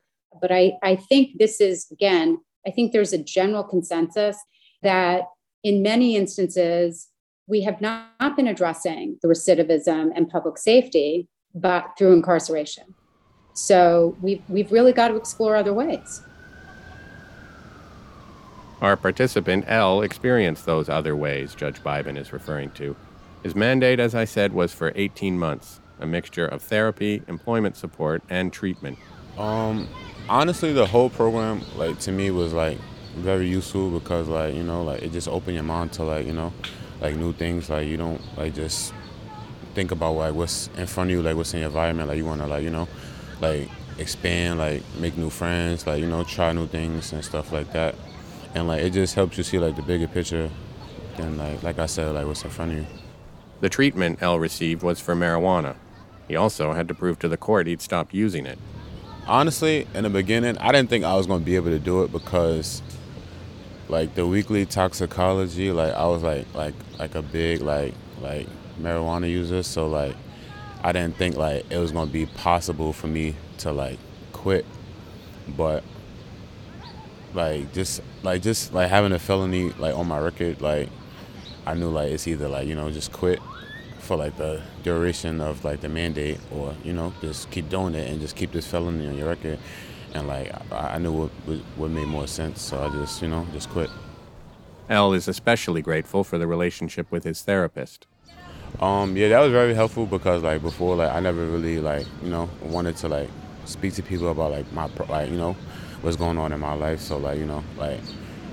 But 0.40 0.52
I, 0.52 0.72
I 0.82 0.96
think 0.96 1.38
this 1.38 1.60
is, 1.60 1.86
again, 1.90 2.38
I 2.66 2.70
think 2.70 2.92
there's 2.92 3.12
a 3.12 3.22
general 3.22 3.64
consensus 3.64 4.36
that 4.82 5.24
in 5.62 5.82
many 5.82 6.16
instances, 6.16 7.08
we 7.46 7.62
have 7.62 7.80
not 7.80 8.36
been 8.36 8.48
addressing 8.48 9.18
the 9.22 9.28
recidivism 9.28 10.10
and 10.14 10.28
public 10.28 10.58
safety, 10.58 11.28
but 11.54 11.92
through 11.96 12.12
incarceration. 12.12 12.94
So 13.56 14.16
we've, 14.20 14.42
we've 14.48 14.70
really 14.70 14.92
got 14.92 15.08
to 15.08 15.16
explore 15.16 15.56
other 15.56 15.72
ways. 15.72 16.20
Our 18.82 18.96
participant, 18.96 19.64
L, 19.66 20.02
experienced 20.02 20.66
those 20.66 20.90
other 20.90 21.16
ways 21.16 21.54
Judge 21.54 21.82
Biben 21.82 22.18
is 22.18 22.34
referring 22.34 22.70
to. 22.72 22.94
His 23.42 23.54
mandate, 23.54 23.98
as 23.98 24.14
I 24.14 24.26
said, 24.26 24.52
was 24.52 24.74
for 24.74 24.92
18 24.94 25.38
months, 25.38 25.80
a 25.98 26.06
mixture 26.06 26.46
of 26.46 26.60
therapy, 26.60 27.22
employment 27.28 27.76
support, 27.76 28.22
and 28.28 28.52
treatment. 28.52 28.98
Um, 29.38 29.88
honestly, 30.28 30.74
the 30.74 30.86
whole 30.86 31.08
program, 31.08 31.62
like 31.76 31.98
to 32.00 32.12
me, 32.12 32.30
was 32.30 32.52
like 32.52 32.76
very 33.14 33.48
useful 33.48 33.90
because, 33.90 34.28
like 34.28 34.54
you 34.54 34.64
know, 34.64 34.82
like 34.82 35.02
it 35.02 35.12
just 35.12 35.28
opened 35.28 35.54
your 35.54 35.64
mind 35.64 35.92
to 35.94 36.04
like 36.04 36.26
you 36.26 36.34
know, 36.34 36.52
like 37.00 37.16
new 37.16 37.32
things. 37.32 37.70
Like 37.70 37.86
you 37.86 37.96
don't 37.96 38.20
like 38.36 38.54
just 38.54 38.92
think 39.74 39.92
about 39.92 40.12
like 40.12 40.34
what's 40.34 40.68
in 40.76 40.86
front 40.86 41.10
of 41.10 41.16
you, 41.16 41.22
like 41.22 41.36
what's 41.36 41.54
in 41.54 41.60
your 41.60 41.68
environment. 41.68 42.08
Like 42.08 42.18
you 42.18 42.26
want 42.26 42.42
to 42.42 42.46
like 42.46 42.62
you 42.62 42.70
know, 42.70 42.88
like 43.40 43.68
expand, 43.98 44.58
like 44.58 44.82
make 44.98 45.16
new 45.16 45.30
friends, 45.30 45.86
like 45.86 46.00
you 46.00 46.06
know, 46.06 46.24
try 46.24 46.52
new 46.52 46.66
things 46.66 47.12
and 47.12 47.24
stuff 47.24 47.52
like 47.52 47.72
that. 47.72 47.94
And 48.54 48.66
like 48.68 48.82
it 48.82 48.90
just 48.90 49.14
helps 49.14 49.36
you 49.38 49.44
see 49.44 49.58
like 49.58 49.76
the 49.76 49.82
bigger 49.82 50.08
picture 50.08 50.50
than 51.16 51.38
like 51.38 51.62
like 51.62 51.78
I 51.78 51.86
said, 51.86 52.14
like 52.14 52.26
what's 52.26 52.44
in 52.44 52.50
front 52.50 52.72
of 52.72 52.78
you. 52.78 52.86
The 53.60 53.68
treatment 53.68 54.18
L 54.22 54.38
received 54.38 54.82
was 54.82 55.00
for 55.00 55.14
marijuana. 55.14 55.76
He 56.28 56.36
also 56.36 56.72
had 56.72 56.88
to 56.88 56.94
prove 56.94 57.18
to 57.20 57.28
the 57.28 57.36
court 57.36 57.66
he'd 57.66 57.80
stopped 57.80 58.12
using 58.12 58.46
it. 58.46 58.58
Honestly, 59.26 59.86
in 59.94 60.04
the 60.04 60.10
beginning, 60.10 60.58
I 60.58 60.72
didn't 60.72 60.90
think 60.90 61.04
I 61.04 61.14
was 61.14 61.26
going 61.26 61.40
to 61.40 61.44
be 61.46 61.56
able 61.56 61.70
to 61.70 61.78
do 61.78 62.02
it 62.02 62.12
because 62.12 62.82
like 63.88 64.14
the 64.14 64.26
weekly 64.26 64.66
toxicology, 64.66 65.70
like 65.72 65.94
I 65.94 66.06
was 66.06 66.22
like 66.22 66.46
like 66.54 66.74
like 66.98 67.14
a 67.14 67.22
big 67.22 67.60
like 67.60 67.94
like 68.20 68.46
marijuana 68.80 69.30
user, 69.30 69.62
so 69.62 69.86
like 69.88 70.16
I 70.86 70.92
didn't 70.92 71.16
think 71.16 71.36
like 71.36 71.68
it 71.68 71.78
was 71.78 71.90
to 71.90 72.06
be 72.06 72.26
possible 72.26 72.92
for 72.92 73.08
me 73.08 73.34
to 73.58 73.72
like 73.72 73.98
quit. 74.32 74.64
But 75.48 75.82
like 77.34 77.72
just 77.72 78.02
like 78.22 78.40
just 78.40 78.72
like 78.72 78.88
having 78.88 79.10
a 79.10 79.18
felony 79.18 79.70
like 79.70 79.96
on 79.96 80.06
my 80.06 80.18
record 80.18 80.62
like 80.62 80.88
I 81.66 81.74
knew 81.74 81.90
like 81.90 82.12
it's 82.12 82.28
either 82.28 82.48
like 82.48 82.68
you 82.68 82.76
know 82.76 82.88
just 82.92 83.10
quit 83.12 83.40
for 83.98 84.16
like 84.16 84.36
the 84.36 84.62
duration 84.84 85.40
of 85.40 85.64
like 85.64 85.80
the 85.80 85.88
mandate, 85.88 86.38
or 86.52 86.76
you 86.84 86.92
know 86.92 87.12
just 87.20 87.50
keep 87.50 87.68
doing 87.68 87.96
it 87.96 88.08
and 88.08 88.20
just 88.20 88.36
keep 88.36 88.52
this 88.52 88.66
felony 88.66 89.08
on 89.08 89.18
your 89.18 89.28
record. 89.28 89.58
And 90.14 90.28
like 90.28 90.52
I, 90.72 90.94
I 90.94 90.98
knew 90.98 91.10
what, 91.12 91.30
what 91.76 91.90
made 91.90 92.06
more 92.06 92.28
sense, 92.28 92.62
so 92.62 92.80
I 92.80 92.88
just 92.90 93.20
you 93.20 93.26
know 93.28 93.44
just 93.52 93.68
quit. 93.70 93.90
L 94.88 95.12
is 95.12 95.26
especially 95.26 95.82
grateful 95.82 96.22
for 96.22 96.38
the 96.38 96.46
relationship 96.46 97.10
with 97.10 97.24
his 97.24 97.42
therapist. 97.42 98.06
Um, 98.80 99.16
yeah, 99.16 99.28
that 99.28 99.40
was 99.40 99.52
very 99.52 99.72
helpful 99.74 100.04
because 100.04 100.42
like 100.42 100.60
before, 100.60 100.96
like 100.96 101.10
I 101.10 101.20
never 101.20 101.46
really 101.46 101.78
like 101.80 102.06
you 102.22 102.28
know 102.28 102.50
wanted 102.62 102.96
to 102.98 103.08
like 103.08 103.30
speak 103.64 103.94
to 103.94 104.02
people 104.02 104.30
about 104.30 104.50
like 104.50 104.70
my 104.72 104.88
like 105.08 105.30
you 105.30 105.38
know 105.38 105.54
what's 106.02 106.16
going 106.16 106.36
on 106.36 106.52
in 106.52 106.60
my 106.60 106.74
life. 106.74 107.00
So 107.00 107.16
like 107.16 107.38
you 107.38 107.46
know 107.46 107.64
like 107.78 108.00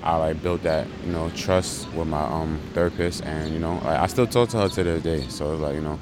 I 0.02 0.16
like 0.16 0.42
built 0.42 0.64
that 0.64 0.88
you 1.06 1.12
know 1.12 1.30
trust 1.32 1.92
with 1.92 2.08
my 2.08 2.24
um 2.24 2.58
therapist, 2.74 3.24
and 3.24 3.54
you 3.54 3.60
know 3.60 3.74
like, 3.84 4.00
I 4.00 4.08
still 4.08 4.26
talk 4.26 4.48
to 4.50 4.60
her 4.60 4.70
to 4.70 4.84
this 4.84 5.04
day. 5.04 5.28
So 5.28 5.56
like 5.56 5.76
you 5.76 5.82
know, 5.82 6.00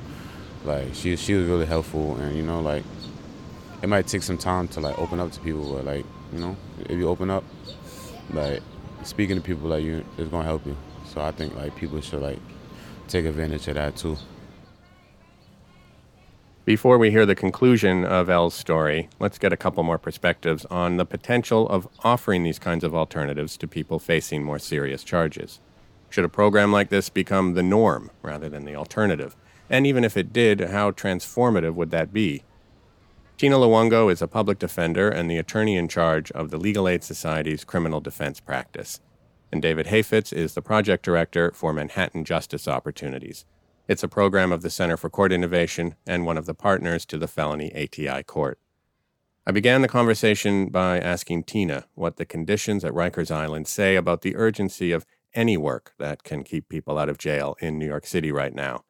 like 0.65 0.93
she 0.93 1.15
she 1.15 1.33
was 1.33 1.47
really 1.47 1.65
helpful, 1.65 2.15
and 2.17 2.35
you 2.35 2.43
know 2.43 2.61
like 2.61 2.83
it 3.81 3.89
might 3.89 4.05
take 4.05 4.21
some 4.21 4.37
time 4.37 4.67
to 4.69 4.81
like 4.81 4.99
open 4.99 5.19
up 5.19 5.31
to 5.31 5.39
people, 5.39 5.73
but 5.73 5.85
like 5.85 6.05
you 6.31 6.39
know 6.39 6.55
if 6.81 6.91
you 6.95 7.07
open 7.07 7.31
up, 7.31 7.43
like 8.31 8.61
speaking 9.01 9.35
to 9.37 9.41
people 9.41 9.67
like 9.67 9.83
you 9.83 10.05
is 10.19 10.27
gonna 10.27 10.43
help 10.43 10.63
you. 10.67 10.77
So 11.11 11.21
I 11.21 11.31
think 11.31 11.55
like 11.55 11.75
people 11.75 11.99
should 12.01 12.21
like 12.21 12.37
take 13.11 13.25
advantage 13.25 13.67
of 13.67 13.75
that 13.75 13.95
too. 13.95 14.17
Before 16.63 16.97
we 16.97 17.09
hear 17.09 17.25
the 17.25 17.35
conclusion 17.35 18.05
of 18.05 18.29
L's 18.29 18.53
story, 18.53 19.09
let's 19.19 19.39
get 19.39 19.51
a 19.51 19.57
couple 19.57 19.83
more 19.83 19.97
perspectives 19.97 20.63
on 20.65 20.97
the 20.97 21.05
potential 21.05 21.67
of 21.67 21.87
offering 22.03 22.43
these 22.43 22.59
kinds 22.59 22.83
of 22.83 22.95
alternatives 22.95 23.57
to 23.57 23.67
people 23.67 23.99
facing 23.99 24.43
more 24.43 24.59
serious 24.59 25.03
charges. 25.03 25.59
Should 26.09 26.23
a 26.23 26.29
program 26.29 26.71
like 26.71 26.89
this 26.89 27.09
become 27.09 27.55
the 27.55 27.63
norm 27.63 28.11
rather 28.21 28.47
than 28.47 28.65
the 28.65 28.75
alternative? 28.75 29.35
And 29.69 29.87
even 29.87 30.03
if 30.03 30.15
it 30.15 30.31
did, 30.31 30.59
how 30.59 30.91
transformative 30.91 31.73
would 31.73 31.89
that 31.91 32.13
be? 32.13 32.43
Tina 33.37 33.55
Luongo 33.55 34.11
is 34.11 34.21
a 34.21 34.27
public 34.27 34.59
defender 34.59 35.09
and 35.09 35.31
the 35.31 35.37
attorney 35.37 35.75
in 35.75 35.87
charge 35.87 36.29
of 36.31 36.51
the 36.51 36.57
Legal 36.57 36.87
Aid 36.87 37.03
Society's 37.03 37.63
criminal 37.63 37.99
defense 37.99 38.39
practice. 38.39 38.99
And 39.51 39.61
David 39.61 39.87
Hafetz 39.87 40.31
is 40.31 40.53
the 40.53 40.61
project 40.61 41.03
director 41.03 41.51
for 41.51 41.73
Manhattan 41.73 42.23
Justice 42.23 42.67
Opportunities, 42.67 43.45
it's 43.91 44.03
a 44.03 44.07
program 44.07 44.53
of 44.53 44.61
the 44.61 44.69
Center 44.69 44.95
for 44.95 45.09
Court 45.09 45.33
Innovation 45.33 45.95
and 46.07 46.25
one 46.25 46.37
of 46.37 46.45
the 46.45 46.53
partners 46.53 47.05
to 47.07 47.17
the 47.17 47.27
Felony 47.27 47.73
ATI 47.75 48.23
Court. 48.23 48.57
I 49.45 49.51
began 49.51 49.81
the 49.81 49.89
conversation 49.89 50.69
by 50.69 50.97
asking 50.97 51.43
Tina 51.43 51.87
what 51.95 52.15
the 52.15 52.25
conditions 52.25 52.85
at 52.85 52.93
Rikers 52.93 53.31
Island 53.31 53.67
say 53.67 53.97
about 53.97 54.21
the 54.21 54.37
urgency 54.37 54.93
of 54.93 55.05
any 55.33 55.57
work 55.57 55.93
that 55.97 56.23
can 56.23 56.45
keep 56.45 56.69
people 56.69 56.97
out 56.97 57.09
of 57.09 57.17
jail 57.17 57.57
in 57.59 57.77
New 57.77 57.85
York 57.85 58.05
City 58.05 58.31
right 58.31 58.55
now. 58.55 58.85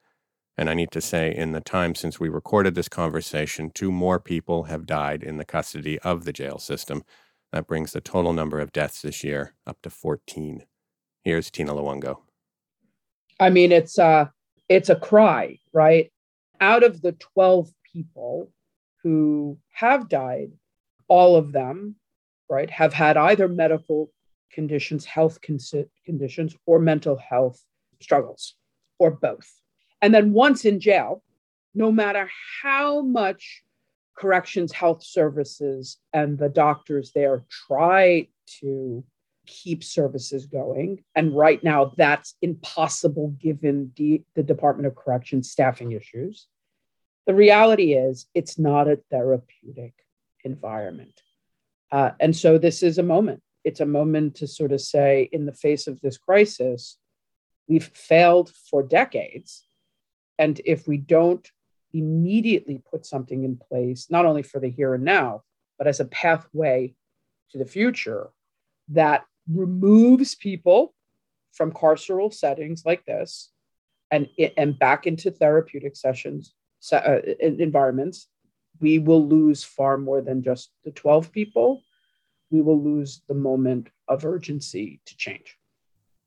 And 0.55 0.69
I 0.69 0.75
need 0.75 0.91
to 0.91 1.01
say, 1.01 1.33
in 1.33 1.51
the 1.51 1.61
time 1.61 1.95
since 1.95 2.19
we 2.19 2.29
recorded 2.29 2.75
this 2.75 2.87
conversation, 2.87 3.71
two 3.71 3.91
more 3.91 4.19
people 4.19 4.65
have 4.65 4.85
died 4.85 5.23
in 5.23 5.37
the 5.37 5.45
custody 5.45 5.97
of 5.99 6.25
the 6.25 6.33
jail 6.33 6.59
system. 6.59 7.03
That 7.51 7.67
brings 7.67 7.91
the 7.91 8.01
total 8.01 8.33
number 8.33 8.59
of 8.59 8.71
deaths 8.71 9.01
this 9.01 9.23
year 9.23 9.53
up 9.67 9.81
to 9.81 9.89
14. 9.89 10.63
Here's 11.23 11.51
Tina 11.51 11.73
Luongo. 11.73 12.19
I 13.39 13.49
mean, 13.49 13.71
it's 13.71 13.99
uh, 13.99 14.27
it's 14.69 14.89
a 14.89 14.95
cry, 14.95 15.57
right? 15.73 16.11
Out 16.61 16.83
of 16.83 17.01
the 17.01 17.11
12 17.13 17.71
people 17.91 18.51
who 19.03 19.57
have 19.73 20.07
died, 20.07 20.51
all 21.07 21.35
of 21.35 21.51
them, 21.51 21.95
right, 22.49 22.69
have 22.69 22.93
had 22.93 23.17
either 23.17 23.47
medical 23.47 24.11
conditions, 24.53 25.05
health 25.05 25.39
conditions, 25.41 26.55
or 26.65 26.79
mental 26.79 27.17
health 27.17 27.61
struggles, 27.99 28.55
or 28.99 29.11
both. 29.11 29.51
And 30.01 30.13
then 30.13 30.33
once 30.33 30.65
in 30.65 30.79
jail, 30.79 31.23
no 31.73 31.91
matter 31.91 32.29
how 32.61 33.01
much 33.01 33.63
corrections 34.21 34.71
health 34.71 35.03
services 35.03 35.97
and 36.13 36.37
the 36.37 36.47
doctors 36.47 37.11
there 37.13 37.43
try 37.67 38.27
to 38.59 39.03
keep 39.47 39.83
services 39.83 40.45
going. 40.45 41.03
And 41.15 41.35
right 41.35 41.61
now, 41.63 41.93
that's 41.97 42.35
impossible 42.43 43.35
given 43.41 43.91
the, 43.95 44.21
Department 44.43 44.85
of 44.85 44.95
Corrections 44.95 45.49
staffing 45.49 45.91
issues. 45.93 46.45
The 47.25 47.33
reality 47.33 47.93
is, 47.93 48.27
it's 48.35 48.59
not 48.59 48.87
a 48.87 48.99
therapeutic 49.09 49.93
environment. 50.43 51.19
Uh, 51.91 52.11
and 52.19 52.35
so, 52.35 52.59
this 52.59 52.83
is 52.83 52.99
a 52.99 53.03
moment. 53.03 53.41
It's 53.63 53.79
a 53.79 53.85
moment 53.85 54.35
to 54.35 54.47
sort 54.47 54.71
of 54.71 54.81
say, 54.81 55.29
in 55.31 55.47
the 55.47 55.53
face 55.53 55.87
of 55.87 55.99
this 56.01 56.17
crisis, 56.17 56.97
we've 57.67 57.91
failed 57.95 58.51
for 58.69 58.83
decades. 58.83 59.65
And 60.37 60.61
if 60.63 60.87
we 60.87 60.97
don't 60.97 61.47
immediately 61.93 62.81
put 62.89 63.05
something 63.05 63.43
in 63.43 63.57
place, 63.57 64.07
not 64.09 64.25
only 64.25 64.43
for 64.43 64.59
the 64.59 64.69
here 64.69 64.93
and 64.93 65.03
now, 65.03 65.43
but 65.77 65.87
as 65.87 65.99
a 65.99 66.05
pathway 66.05 66.93
to 67.51 67.57
the 67.57 67.65
future, 67.65 68.29
that 68.89 69.25
removes 69.51 70.35
people 70.35 70.93
from 71.53 71.71
carceral 71.71 72.33
settings 72.33 72.83
like 72.85 73.05
this 73.05 73.51
and, 74.11 74.27
and 74.57 74.77
back 74.77 75.07
into 75.07 75.31
therapeutic 75.31 75.95
sessions, 75.95 76.53
uh, 76.91 77.19
environments, 77.39 78.27
we 78.79 78.99
will 78.99 79.27
lose 79.27 79.63
far 79.63 79.97
more 79.97 80.21
than 80.21 80.43
just 80.43 80.71
the 80.83 80.91
12 80.91 81.31
people. 81.31 81.81
We 82.49 82.61
will 82.61 82.81
lose 82.81 83.21
the 83.27 83.35
moment 83.35 83.89
of 84.07 84.25
urgency 84.25 84.99
to 85.05 85.15
change. 85.15 85.57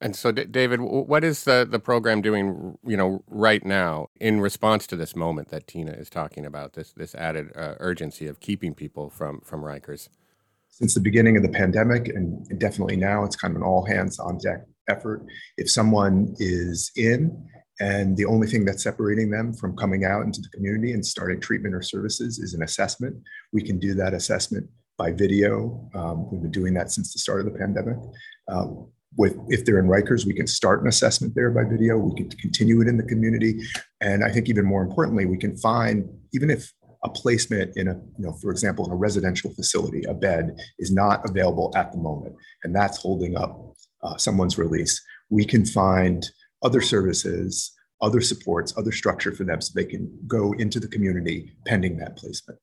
And 0.04 0.14
so, 0.14 0.32
D- 0.32 0.44
David, 0.44 0.82
what 0.82 1.24
is 1.24 1.44
the, 1.44 1.66
the 1.68 1.78
program 1.78 2.20
doing, 2.20 2.76
you 2.86 2.94
know, 2.94 3.24
right 3.26 3.64
now 3.64 4.10
in 4.20 4.38
response 4.38 4.86
to 4.88 4.96
this 4.96 5.16
moment 5.16 5.48
that 5.48 5.66
Tina 5.66 5.92
is 5.92 6.10
talking 6.10 6.44
about, 6.44 6.74
this 6.74 6.92
this 6.92 7.14
added 7.14 7.50
uh, 7.56 7.76
urgency 7.80 8.26
of 8.26 8.38
keeping 8.38 8.74
people 8.74 9.08
from 9.08 9.40
from 9.40 9.62
Rikers? 9.62 10.10
Since 10.68 10.92
the 10.92 11.00
beginning 11.00 11.38
of 11.38 11.42
the 11.42 11.48
pandemic, 11.48 12.08
and 12.08 12.46
definitely 12.60 12.96
now, 12.96 13.24
it's 13.24 13.34
kind 13.34 13.52
of 13.52 13.56
an 13.56 13.66
all 13.66 13.86
hands 13.86 14.18
on 14.18 14.36
deck 14.36 14.66
effort. 14.90 15.24
If 15.56 15.70
someone 15.70 16.34
is 16.38 16.92
in 16.96 17.48
and 17.80 18.14
the 18.14 18.26
only 18.26 18.46
thing 18.46 18.66
that's 18.66 18.82
separating 18.82 19.30
them 19.30 19.54
from 19.54 19.74
coming 19.74 20.04
out 20.04 20.22
into 20.26 20.42
the 20.42 20.50
community 20.50 20.92
and 20.92 21.04
starting 21.04 21.40
treatment 21.40 21.74
or 21.74 21.80
services 21.80 22.38
is 22.38 22.52
an 22.52 22.62
assessment, 22.62 23.16
we 23.54 23.62
can 23.62 23.78
do 23.78 23.94
that 23.94 24.12
assessment 24.12 24.68
by 24.98 25.12
video. 25.12 25.88
Um, 25.94 26.30
we've 26.30 26.42
been 26.42 26.50
doing 26.50 26.74
that 26.74 26.90
since 26.90 27.14
the 27.14 27.18
start 27.18 27.40
of 27.40 27.46
the 27.46 27.58
pandemic. 27.58 27.96
Uh, 28.48 28.66
with 29.16 29.36
if 29.48 29.64
they're 29.64 29.78
in 29.78 29.86
Rikers, 29.86 30.26
we 30.26 30.34
can 30.34 30.46
start 30.46 30.82
an 30.82 30.88
assessment 30.88 31.34
there 31.34 31.50
by 31.50 31.64
video. 31.64 31.98
We 31.98 32.14
can 32.14 32.30
continue 32.30 32.80
it 32.80 32.88
in 32.88 32.96
the 32.96 33.04
community, 33.04 33.60
and 34.00 34.24
I 34.24 34.30
think 34.30 34.48
even 34.48 34.64
more 34.64 34.82
importantly, 34.82 35.26
we 35.26 35.38
can 35.38 35.56
find 35.56 36.08
even 36.32 36.50
if 36.50 36.72
a 37.04 37.08
placement 37.08 37.76
in 37.76 37.88
a 37.88 37.94
you 37.94 38.24
know 38.24 38.32
for 38.32 38.50
example 38.50 38.86
in 38.86 38.92
a 38.92 38.96
residential 38.96 39.52
facility, 39.54 40.02
a 40.04 40.14
bed 40.14 40.56
is 40.78 40.92
not 40.92 41.28
available 41.28 41.72
at 41.76 41.92
the 41.92 41.98
moment, 41.98 42.34
and 42.64 42.74
that's 42.74 42.98
holding 42.98 43.36
up 43.36 43.74
uh, 44.02 44.16
someone's 44.16 44.58
release. 44.58 45.00
We 45.30 45.44
can 45.44 45.64
find 45.64 46.24
other 46.62 46.80
services, 46.80 47.72
other 48.00 48.20
supports, 48.20 48.74
other 48.76 48.92
structure 48.92 49.32
for 49.32 49.44
them 49.44 49.60
so 49.60 49.72
they 49.74 49.84
can 49.84 50.10
go 50.26 50.52
into 50.52 50.80
the 50.80 50.88
community 50.88 51.52
pending 51.66 51.98
that 51.98 52.16
placement. 52.16 52.58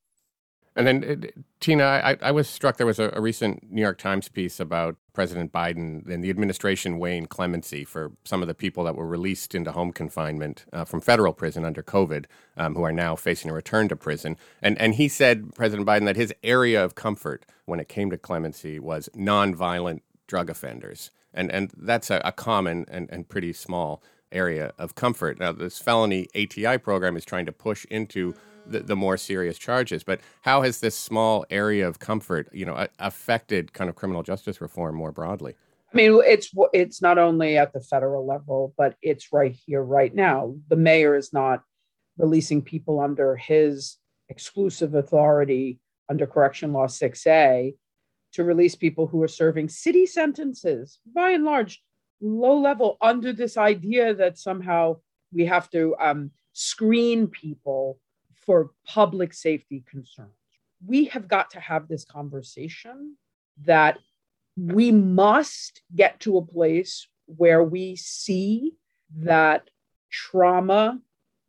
And 0.74 0.86
then, 0.86 1.04
uh, 1.04 1.40
Tina, 1.60 1.84
I, 1.84 2.16
I, 2.22 2.30
was 2.30 2.48
struck 2.48 2.78
there 2.78 2.86
was 2.86 2.98
a, 2.98 3.10
a, 3.12 3.20
recent 3.20 3.70
New 3.70 3.82
York 3.82 3.98
Times 3.98 4.28
piece 4.28 4.58
about 4.58 4.96
President 5.12 5.52
Biden 5.52 6.08
and 6.08 6.24
the 6.24 6.30
administration 6.30 6.98
weighing 6.98 7.26
clemency 7.26 7.84
for 7.84 8.12
some 8.24 8.40
of 8.40 8.48
the 8.48 8.54
people 8.54 8.84
that 8.84 8.96
were 8.96 9.06
released 9.06 9.54
into 9.54 9.72
home 9.72 9.92
confinement 9.92 10.64
uh, 10.72 10.84
from 10.84 11.02
federal 11.02 11.34
prison 11.34 11.64
under 11.64 11.82
COVID, 11.82 12.24
um, 12.56 12.74
who 12.74 12.82
are 12.82 12.92
now 12.92 13.14
facing 13.14 13.50
a 13.50 13.54
return 13.54 13.88
to 13.88 13.96
prison. 13.96 14.36
And, 14.62 14.80
and 14.80 14.94
he 14.94 15.08
said, 15.08 15.54
President 15.54 15.86
Biden, 15.86 16.06
that 16.06 16.16
his 16.16 16.32
area 16.42 16.82
of 16.82 16.94
comfort 16.94 17.44
when 17.66 17.78
it 17.78 17.88
came 17.88 18.10
to 18.10 18.16
clemency 18.16 18.78
was 18.78 19.10
nonviolent 19.14 20.00
drug 20.26 20.48
offenders. 20.48 21.10
And, 21.34 21.50
and 21.50 21.70
that's 21.76 22.10
a, 22.10 22.22
a 22.24 22.32
common 22.32 22.86
and, 22.88 23.10
and 23.10 23.28
pretty 23.28 23.52
small 23.52 24.02
area 24.32 24.72
of 24.78 24.94
comfort. 24.94 25.38
Now, 25.38 25.52
this 25.52 25.78
felony 25.78 26.28
ATI 26.34 26.78
program 26.78 27.16
is 27.16 27.24
trying 27.24 27.46
to 27.46 27.52
push 27.52 27.84
into 27.90 28.34
the, 28.66 28.80
the 28.80 28.96
more 28.96 29.16
serious 29.16 29.58
charges. 29.58 30.04
But 30.04 30.20
how 30.42 30.62
has 30.62 30.80
this 30.80 30.96
small 30.96 31.44
area 31.50 31.86
of 31.86 31.98
comfort, 31.98 32.48
you 32.52 32.64
know, 32.64 32.86
affected 32.98 33.72
kind 33.72 33.90
of 33.90 33.96
criminal 33.96 34.22
justice 34.22 34.60
reform 34.60 34.96
more 34.96 35.12
broadly? 35.12 35.54
I 35.92 35.96
mean, 35.96 36.22
it's 36.24 36.50
it's 36.72 37.02
not 37.02 37.18
only 37.18 37.58
at 37.58 37.72
the 37.72 37.80
federal 37.80 38.26
level, 38.26 38.72
but 38.78 38.96
it's 39.02 39.32
right 39.32 39.54
here, 39.66 39.82
right 39.82 40.14
now. 40.14 40.54
The 40.68 40.76
mayor 40.76 41.16
is 41.16 41.32
not 41.32 41.62
releasing 42.16 42.62
people 42.62 43.00
under 43.00 43.36
his 43.36 43.98
exclusive 44.28 44.94
authority 44.94 45.80
under 46.08 46.26
Correction 46.26 46.72
Law 46.72 46.86
6A 46.86 47.74
to 48.32 48.44
release 48.44 48.74
people 48.74 49.06
who 49.06 49.22
are 49.22 49.28
serving 49.28 49.68
city 49.68 50.06
sentences, 50.06 50.98
by 51.14 51.30
and 51.30 51.44
large, 51.44 51.82
low 52.20 52.58
level, 52.58 52.96
under 53.00 53.32
this 53.32 53.56
idea 53.56 54.14
that 54.14 54.38
somehow 54.38 54.96
we 55.32 55.44
have 55.46 55.68
to 55.70 55.94
um, 56.00 56.30
screen 56.52 57.26
people 57.26 57.98
for 58.44 58.70
public 58.86 59.32
safety 59.32 59.84
concerns. 59.88 60.30
We 60.84 61.06
have 61.06 61.28
got 61.28 61.50
to 61.50 61.60
have 61.60 61.88
this 61.88 62.04
conversation 62.04 63.16
that 63.64 63.98
we 64.56 64.90
must 64.90 65.82
get 65.94 66.20
to 66.20 66.36
a 66.36 66.44
place 66.44 67.06
where 67.26 67.62
we 67.62 67.96
see 67.96 68.72
that 69.16 69.70
trauma, 70.10 71.00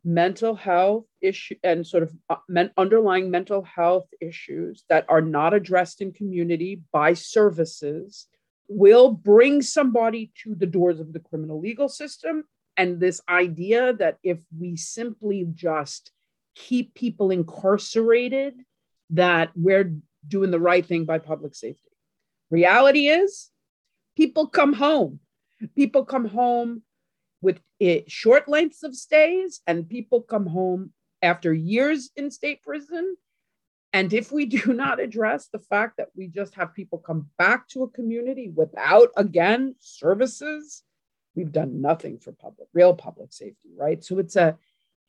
mental 0.04 0.54
health 0.54 1.04
issue, 1.20 1.56
and 1.62 1.86
sort 1.86 2.02
of 2.02 2.14
uh, 2.30 2.64
underlying 2.76 3.30
mental 3.30 3.62
health 3.62 4.06
issues 4.20 4.84
that 4.88 5.04
are 5.08 5.20
not 5.20 5.54
addressed 5.54 6.00
in 6.00 6.12
community 6.12 6.82
by 6.92 7.14
services 7.14 8.26
will 8.68 9.10
bring 9.10 9.60
somebody 9.60 10.32
to 10.42 10.54
the 10.54 10.66
doors 10.66 11.00
of 11.00 11.12
the 11.12 11.20
criminal 11.20 11.60
legal 11.60 11.88
system. 11.88 12.44
And 12.76 12.98
this 12.98 13.20
idea 13.28 13.92
that 13.94 14.18
if 14.22 14.40
we 14.58 14.76
simply 14.76 15.46
just 15.54 16.10
keep 16.54 16.94
people 16.94 17.30
incarcerated 17.30 18.54
that 19.10 19.50
we're 19.54 19.94
doing 20.26 20.50
the 20.50 20.60
right 20.60 20.84
thing 20.84 21.04
by 21.04 21.18
public 21.18 21.54
safety. 21.54 21.80
Reality 22.50 23.08
is, 23.08 23.50
people 24.16 24.46
come 24.46 24.72
home. 24.72 25.20
People 25.76 26.04
come 26.04 26.26
home 26.26 26.82
with 27.42 27.60
it, 27.78 28.10
short 28.10 28.48
lengths 28.48 28.82
of 28.82 28.94
stays, 28.94 29.60
and 29.66 29.88
people 29.88 30.22
come 30.22 30.46
home 30.46 30.92
after 31.22 31.52
years 31.52 32.10
in 32.16 32.30
state 32.30 32.62
prison. 32.62 33.16
And 33.92 34.12
if 34.12 34.32
we 34.32 34.46
do 34.46 34.72
not 34.72 35.00
address 35.00 35.48
the 35.48 35.58
fact 35.58 35.98
that 35.98 36.08
we 36.16 36.28
just 36.28 36.54
have 36.54 36.74
people 36.74 36.98
come 36.98 37.28
back 37.38 37.68
to 37.68 37.82
a 37.84 37.88
community 37.88 38.50
without, 38.54 39.10
again, 39.16 39.74
services, 39.78 40.82
we've 41.34 41.52
done 41.52 41.80
nothing 41.80 42.18
for 42.18 42.32
public, 42.32 42.68
real 42.72 42.94
public 42.94 43.32
safety, 43.32 43.70
right? 43.76 44.02
So 44.04 44.18
it's 44.18 44.36
a 44.36 44.56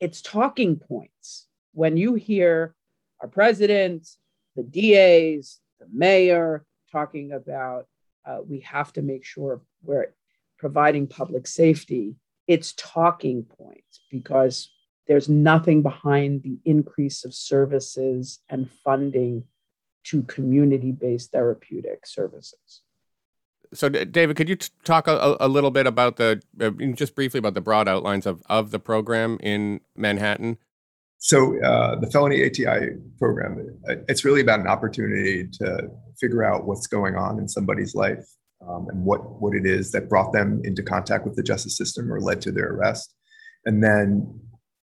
it's 0.00 0.20
talking 0.22 0.76
points. 0.76 1.46
When 1.72 1.96
you 1.96 2.14
hear 2.14 2.74
our 3.20 3.28
president, 3.28 4.08
the 4.54 4.62
DAs, 4.62 5.60
the 5.80 5.86
mayor 5.92 6.64
talking 6.90 7.32
about 7.32 7.86
uh, 8.26 8.38
we 8.46 8.60
have 8.60 8.92
to 8.94 9.02
make 9.02 9.24
sure 9.24 9.60
we're 9.82 10.12
providing 10.58 11.06
public 11.06 11.46
safety, 11.46 12.16
it's 12.46 12.72
talking 12.76 13.44
points 13.44 14.00
because 14.10 14.70
there's 15.06 15.28
nothing 15.28 15.82
behind 15.82 16.42
the 16.42 16.58
increase 16.64 17.24
of 17.24 17.34
services 17.34 18.40
and 18.48 18.70
funding 18.84 19.44
to 20.04 20.22
community 20.22 20.92
based 20.92 21.32
therapeutic 21.32 22.06
services. 22.06 22.82
So, 23.76 23.88
David, 23.88 24.36
could 24.36 24.48
you 24.48 24.56
t- 24.56 24.68
talk 24.84 25.06
a, 25.06 25.36
a, 25.38 25.48
little 25.48 25.70
bit 25.70 25.86
about 25.86 26.16
the, 26.16 26.40
uh, 26.60 26.70
just 26.94 27.14
briefly 27.14 27.38
about 27.38 27.54
the 27.54 27.60
broad 27.60 27.88
outlines 27.88 28.26
of, 28.26 28.42
of 28.46 28.70
the 28.70 28.78
program 28.78 29.38
in 29.42 29.80
Manhattan? 29.94 30.58
So, 31.18 31.60
uh, 31.62 31.98
the 32.00 32.10
felony 32.10 32.44
ATI 32.44 32.96
program, 33.18 33.78
it's 34.08 34.24
really 34.24 34.40
about 34.40 34.60
an 34.60 34.66
opportunity 34.66 35.46
to 35.60 35.90
figure 36.18 36.44
out 36.44 36.66
what's 36.66 36.86
going 36.86 37.16
on 37.16 37.38
in 37.38 37.48
somebody's 37.48 37.94
life 37.94 38.24
um, 38.66 38.88
and 38.88 39.04
what, 39.04 39.40
what 39.40 39.54
it 39.54 39.66
is 39.66 39.92
that 39.92 40.08
brought 40.08 40.32
them 40.32 40.60
into 40.64 40.82
contact 40.82 41.24
with 41.24 41.36
the 41.36 41.42
justice 41.42 41.76
system 41.76 42.12
or 42.12 42.20
led 42.20 42.40
to 42.42 42.52
their 42.52 42.72
arrest. 42.72 43.14
And 43.64 43.82
then 43.82 44.40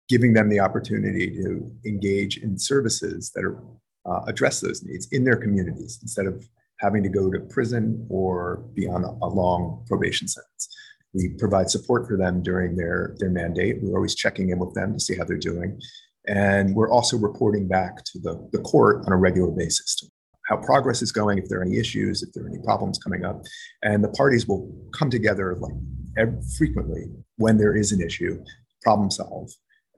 giving 0.09 0.33
them 0.33 0.49
the 0.49 0.59
opportunity 0.59 1.31
to 1.31 1.71
engage 1.85 2.37
in 2.37 2.59
services 2.59 3.31
that 3.33 3.43
are, 3.43 3.59
uh, 4.05 4.25
address 4.27 4.59
those 4.59 4.83
needs 4.83 5.07
in 5.11 5.23
their 5.23 5.37
communities 5.37 5.97
instead 6.01 6.25
of 6.25 6.47
having 6.83 7.01
to 7.01 7.09
go 7.09 7.31
to 7.31 7.39
prison 7.39 8.05
or 8.09 8.65
be 8.75 8.87
on 8.87 9.03
a, 9.05 9.27
long 9.27 9.83
probation 9.87 10.27
sentence. 10.27 10.67
We 11.13 11.29
provide 11.39 11.69
support 11.69 12.07
for 12.07 12.17
them 12.17 12.43
during 12.43 12.75
their, 12.75 13.15
their 13.19 13.29
mandate. 13.29 13.77
We're 13.81 13.95
always 13.95 14.15
checking 14.15 14.49
in 14.49 14.59
with 14.59 14.73
them 14.73 14.93
to 14.93 14.99
see 14.99 15.15
how 15.15 15.23
they're 15.23 15.37
doing. 15.37 15.79
And 16.27 16.75
we're 16.75 16.91
also 16.91 17.17
reporting 17.17 17.67
back 17.67 18.03
to 18.05 18.19
the, 18.19 18.49
the 18.51 18.59
court 18.59 19.03
on 19.05 19.13
a 19.13 19.17
regular 19.17 19.51
basis 19.51 19.95
to 19.97 20.07
how 20.49 20.57
progress 20.57 21.01
is 21.01 21.11
going, 21.11 21.37
if 21.37 21.47
there 21.47 21.59
are 21.59 21.63
any 21.63 21.77
issues, 21.77 22.21
if 22.21 22.33
there 22.33 22.43
are 22.43 22.49
any 22.49 22.59
problems 22.59 22.99
coming 22.99 23.23
up. 23.23 23.41
And 23.81 24.03
the 24.03 24.09
parties 24.09 24.45
will 24.45 24.69
come 24.91 25.09
together 25.09 25.55
like 25.59 25.73
every, 26.17 26.39
frequently 26.57 27.05
when 27.37 27.57
there 27.57 27.75
is 27.75 27.93
an 27.93 28.01
issue, 28.01 28.43
problem 28.81 29.09
solve, 29.09 29.49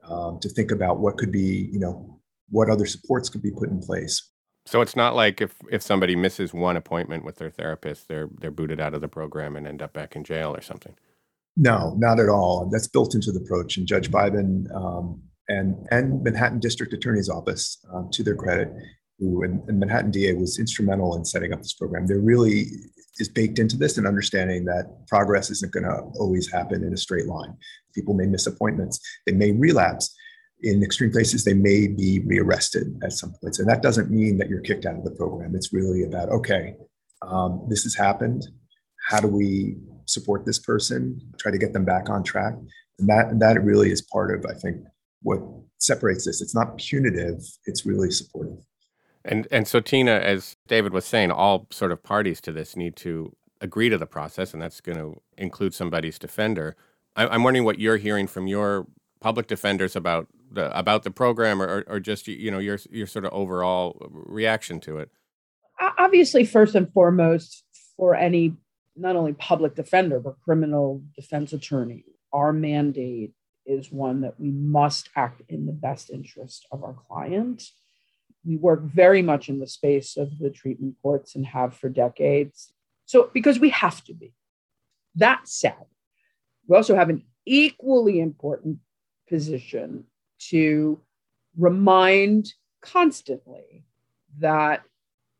um, 0.08 0.38
to 0.40 0.48
think 0.48 0.70
about 0.70 1.00
what 1.00 1.16
could 1.16 1.32
be, 1.32 1.68
you 1.72 1.80
know, 1.80 2.20
what 2.48 2.70
other 2.70 2.86
supports 2.86 3.28
could 3.28 3.42
be 3.42 3.50
put 3.50 3.70
in 3.70 3.80
place. 3.80 4.30
So 4.66 4.80
it's 4.80 4.96
not 4.96 5.14
like 5.14 5.40
if, 5.40 5.54
if 5.70 5.80
somebody 5.80 6.16
misses 6.16 6.52
one 6.52 6.76
appointment 6.76 7.24
with 7.24 7.36
their 7.36 7.50
therapist, 7.50 8.08
they're 8.08 8.28
they're 8.38 8.50
booted 8.50 8.80
out 8.80 8.94
of 8.94 9.00
the 9.00 9.08
program 9.08 9.56
and 9.56 9.66
end 9.66 9.80
up 9.80 9.92
back 9.92 10.16
in 10.16 10.24
jail 10.24 10.54
or 10.54 10.60
something. 10.60 10.94
No, 11.56 11.94
not 11.96 12.20
at 12.20 12.28
all. 12.28 12.68
That's 12.70 12.88
built 12.88 13.14
into 13.14 13.32
the 13.32 13.40
approach. 13.40 13.76
And 13.76 13.86
Judge 13.86 14.10
Biben 14.10 14.66
um, 14.74 15.22
and 15.48 15.86
and 15.92 16.22
Manhattan 16.22 16.58
District 16.58 16.92
Attorney's 16.92 17.30
Office, 17.30 17.78
um, 17.94 18.10
to 18.12 18.24
their 18.24 18.34
credit, 18.34 18.72
who 19.20 19.44
and, 19.44 19.62
and, 19.68 19.78
Manhattan 19.78 20.10
DA 20.10 20.34
was 20.34 20.58
instrumental 20.58 21.16
in 21.16 21.24
setting 21.24 21.52
up 21.52 21.62
this 21.62 21.74
program. 21.74 22.06
There 22.08 22.18
really 22.18 22.66
is 23.18 23.28
baked 23.28 23.60
into 23.60 23.76
this 23.76 23.96
and 23.96 24.06
understanding 24.06 24.64
that 24.64 25.06
progress 25.06 25.48
isn't 25.50 25.72
going 25.72 25.84
to 25.84 26.02
always 26.18 26.50
happen 26.50 26.84
in 26.84 26.92
a 26.92 26.98
straight 26.98 27.26
line. 27.26 27.56
People 27.94 28.14
may 28.14 28.26
miss 28.26 28.46
appointments. 28.46 29.00
They 29.24 29.32
may 29.32 29.52
relapse 29.52 30.14
in 30.62 30.82
extreme 30.82 31.12
cases, 31.12 31.44
they 31.44 31.54
may 31.54 31.86
be 31.86 32.20
rearrested 32.20 32.98
at 33.02 33.12
some 33.12 33.32
points. 33.40 33.58
And 33.58 33.68
that 33.68 33.82
doesn't 33.82 34.10
mean 34.10 34.38
that 34.38 34.48
you're 34.48 34.60
kicked 34.60 34.86
out 34.86 34.96
of 34.96 35.04
the 35.04 35.10
program. 35.10 35.54
It's 35.54 35.72
really 35.72 36.04
about, 36.04 36.28
okay, 36.30 36.74
um, 37.22 37.66
this 37.68 37.82
has 37.82 37.94
happened. 37.94 38.46
How 39.08 39.20
do 39.20 39.28
we 39.28 39.76
support 40.06 40.46
this 40.46 40.58
person, 40.58 41.20
try 41.38 41.52
to 41.52 41.58
get 41.58 41.72
them 41.72 41.84
back 41.84 42.08
on 42.08 42.22
track? 42.22 42.54
And 42.98 43.08
that, 43.08 43.38
that 43.40 43.62
really 43.62 43.90
is 43.90 44.00
part 44.00 44.36
of, 44.36 44.46
I 44.50 44.54
think, 44.58 44.78
what 45.22 45.40
separates 45.78 46.24
this. 46.24 46.40
It's 46.40 46.54
not 46.54 46.78
punitive, 46.78 47.42
it's 47.66 47.84
really 47.84 48.10
supportive. 48.10 48.58
And, 49.24 49.48
and 49.50 49.66
so, 49.66 49.80
Tina, 49.80 50.12
as 50.12 50.56
David 50.68 50.92
was 50.92 51.04
saying, 51.04 51.32
all 51.32 51.66
sort 51.70 51.90
of 51.90 52.02
parties 52.02 52.40
to 52.42 52.52
this 52.52 52.76
need 52.76 52.94
to 52.96 53.34
agree 53.60 53.88
to 53.88 53.98
the 53.98 54.06
process, 54.06 54.52
and 54.52 54.62
that's 54.62 54.80
going 54.80 54.98
to 54.98 55.20
include 55.36 55.74
somebody's 55.74 56.18
defender. 56.18 56.76
I, 57.16 57.34
am 57.34 57.42
wondering 57.42 57.64
what 57.64 57.80
you're 57.80 57.96
hearing 57.96 58.28
from 58.28 58.46
your 58.46 58.86
public 59.20 59.48
defenders 59.48 59.96
about 59.96 60.28
the 60.50 60.76
about 60.78 61.02
the 61.02 61.10
program, 61.10 61.60
or, 61.60 61.84
or 61.86 62.00
just 62.00 62.28
you 62.28 62.50
know 62.50 62.58
your 62.58 62.78
your 62.90 63.06
sort 63.06 63.24
of 63.24 63.32
overall 63.32 63.96
reaction 64.10 64.80
to 64.80 64.98
it. 64.98 65.10
Obviously, 65.98 66.44
first 66.44 66.74
and 66.74 66.92
foremost, 66.92 67.64
for 67.96 68.14
any 68.14 68.54
not 68.96 69.16
only 69.16 69.34
public 69.34 69.74
defender 69.74 70.18
but 70.20 70.40
criminal 70.40 71.02
defense 71.14 71.52
attorney, 71.52 72.04
our 72.32 72.52
mandate 72.52 73.32
is 73.66 73.90
one 73.90 74.20
that 74.22 74.38
we 74.38 74.50
must 74.50 75.10
act 75.16 75.42
in 75.48 75.66
the 75.66 75.72
best 75.72 76.10
interest 76.10 76.66
of 76.70 76.84
our 76.84 76.96
client. 77.08 77.64
We 78.44 78.56
work 78.56 78.82
very 78.82 79.22
much 79.22 79.48
in 79.48 79.58
the 79.58 79.66
space 79.66 80.16
of 80.16 80.38
the 80.38 80.50
treatment 80.50 80.94
courts 81.02 81.34
and 81.34 81.44
have 81.46 81.74
for 81.74 81.88
decades. 81.88 82.72
So, 83.04 83.30
because 83.34 83.58
we 83.58 83.70
have 83.70 84.04
to 84.04 84.14
be. 84.14 84.32
That 85.16 85.48
said, 85.48 85.74
we 86.68 86.76
also 86.76 86.94
have 86.94 87.08
an 87.08 87.24
equally 87.44 88.20
important 88.20 88.78
position 89.28 90.04
to 90.50 91.00
remind 91.56 92.52
constantly 92.80 93.84
that 94.38 94.82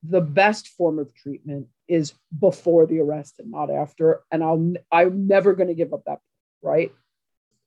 the 0.02 0.20
best 0.20 0.68
form 0.68 0.98
of 0.98 1.14
treatment 1.14 1.66
is 1.88 2.14
before 2.38 2.86
the 2.86 3.00
arrest 3.00 3.38
and 3.38 3.50
not 3.50 3.70
after 3.70 4.22
and 4.32 4.42
i'll 4.42 4.74
i'm 4.90 5.26
never 5.26 5.54
going 5.54 5.68
to 5.68 5.74
give 5.74 5.92
up 5.92 6.04
that 6.04 6.10
point, 6.10 6.20
right? 6.62 6.92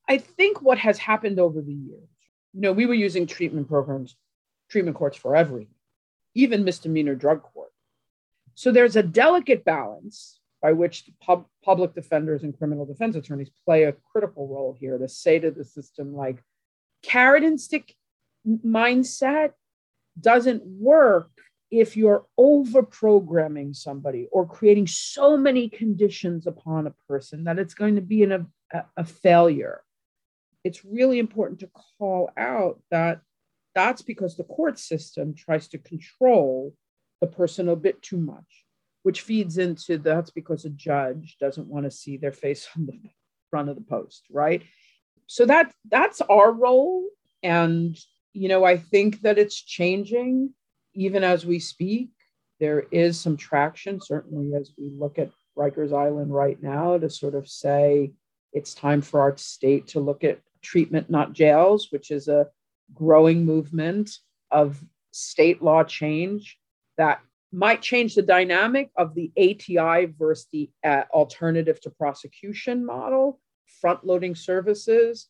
I 0.08 0.18
think 0.18 0.62
what 0.62 0.78
has 0.80 0.98
happened 0.98 1.40
over 1.40 1.62
the 1.62 1.74
years 1.74 2.10
you 2.54 2.62
know 2.62 2.74
we 2.74 2.86
were 2.86 2.94
using 2.94 3.28
treatment 3.28 3.68
programs 3.68 4.16
treatment 4.70 4.98
courts 4.98 5.18
for 5.18 5.36
everything 5.36 5.74
even 6.36 6.64
misdemeanor 6.64 7.16
drug 7.16 7.44
court. 7.44 7.72
So 8.56 8.72
there's 8.72 8.96
a 8.96 9.04
delicate 9.04 9.66
balance 9.66 10.40
by 10.62 10.74
which 10.74 11.10
pub, 11.22 11.46
public 11.64 11.94
defenders 11.94 12.44
and 12.44 12.58
criminal 12.58 12.86
defense 12.86 13.16
attorneys 13.16 13.52
play 13.66 13.84
a 13.84 13.96
critical 14.12 14.48
role 14.48 14.76
here 14.78 14.98
to 14.98 15.08
say 15.08 15.40
to 15.40 15.52
the 15.52 15.64
system 15.64 16.16
like 16.16 16.44
carrot 17.04 17.44
and 17.44 17.60
stick 17.60 17.96
mindset 18.48 19.54
doesn't 20.20 20.64
work 20.66 21.30
if 21.72 21.96
you're 21.96 22.26
over 22.38 22.82
programming 22.82 23.74
somebody 23.74 24.28
or 24.32 24.46
creating 24.46 24.88
so 24.88 25.38
many 25.38 25.70
conditions 25.70 26.48
upon 26.48 26.88
a 26.88 26.96
person 27.08 27.44
that 27.44 27.60
it's 27.60 27.74
going 27.74 27.96
to 27.96 28.02
be 28.02 28.24
in 28.24 28.32
a, 28.32 28.46
a 28.98 29.06
failure. 29.06 29.82
It's 30.64 30.84
really 30.84 31.20
important 31.20 31.60
to 31.60 31.70
call 31.98 32.32
out 32.36 32.82
that 32.90 33.22
that's 33.76 34.02
because 34.02 34.36
the 34.36 34.44
court 34.44 34.80
system 34.80 35.36
tries 35.36 35.68
to 35.70 35.78
control 35.78 36.74
the 37.22 37.28
person 37.28 37.70
a 37.70 37.76
bit 37.76 38.02
too 38.02 38.18
much 38.18 38.66
which 39.04 39.22
feeds 39.22 39.58
into 39.58 39.98
that's 39.98 40.30
because 40.30 40.66
a 40.66 40.70
judge 40.70 41.38
doesn't 41.40 41.68
want 41.68 41.86
to 41.86 41.92
see 41.92 42.18
their 42.18 42.32
face 42.32 42.68
on 42.76 42.86
the 42.86 43.00
front 43.50 43.70
of 43.70 43.76
the 43.76 43.82
post 43.82 44.26
right 44.30 44.64
so 45.30 45.46
that 45.46 45.72
that's 45.90 46.22
our 46.22 46.52
role. 46.52 47.08
And 47.44 47.96
you 48.34 48.48
know 48.48 48.64
i 48.64 48.78
think 48.78 49.22
that 49.22 49.40
it's 49.40 49.60
changing 49.60 50.54
even 50.94 51.24
as 51.24 51.46
we 51.46 51.60
speak. 51.60 52.10
There 52.60 52.86
is 52.92 53.18
some 53.20 53.38
traction 53.38 54.02
certainly 54.02 54.54
as 54.54 54.72
we 54.78 54.90
look 54.90 55.18
at 55.18 55.32
rikers 55.58 55.94
island 55.94 56.34
right 56.34 56.62
now 56.62 56.98
to 56.98 57.10
sort 57.10 57.36
of 57.36 57.48
say 57.48 58.12
it's 58.54 58.74
time 58.74 59.02
for 59.02 59.22
our 59.22 59.38
state 59.38 59.88
to 59.90 60.00
look 60.00 60.24
at 60.24 60.40
treatment 60.62 61.10
not 61.10 61.34
jails 61.34 61.88
which 61.92 62.12
is 62.12 62.28
a 62.28 62.48
growing 62.94 63.46
movement 63.46 64.12
of 64.52 64.84
state 65.12 65.62
law 65.62 65.84
change 65.84 66.58
that 66.98 67.22
might 67.52 67.82
change 67.82 68.16
the 68.16 68.22
dynamic 68.22 68.90
of 68.96 69.16
the 69.16 69.32
ATI 69.38 70.06
versus 70.18 70.48
the 70.52 70.70
uh, 70.84 71.04
alternative 71.12 71.82
to 71.82 71.90
prosecution 71.90 72.86
model, 72.86 73.40
front 73.80 74.06
loading 74.06 74.36
services. 74.36 75.28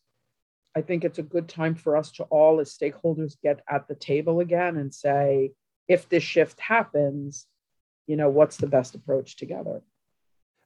I 0.76 0.82
think 0.82 1.04
it's 1.04 1.20
a 1.20 1.24
good 1.24 1.48
time 1.50 1.76
for 1.76 1.98
us 1.98 2.12
to 2.14 2.24
all, 2.26 2.60
as 2.60 2.78
stakeholders, 2.78 3.36
get 3.42 3.62
at 3.70 3.88
the 3.88 3.96
table 3.96 4.40
again 4.40 4.78
and 4.78 4.94
say, 4.94 5.52
if 5.88 6.08
this 6.08 6.24
shift 6.24 6.60
happens, 6.60 7.48
you 8.08 8.16
know, 8.16 8.30
what's 8.30 8.58
the 8.58 8.68
best 8.68 8.96
approach 8.96 9.36
together? 9.36 9.82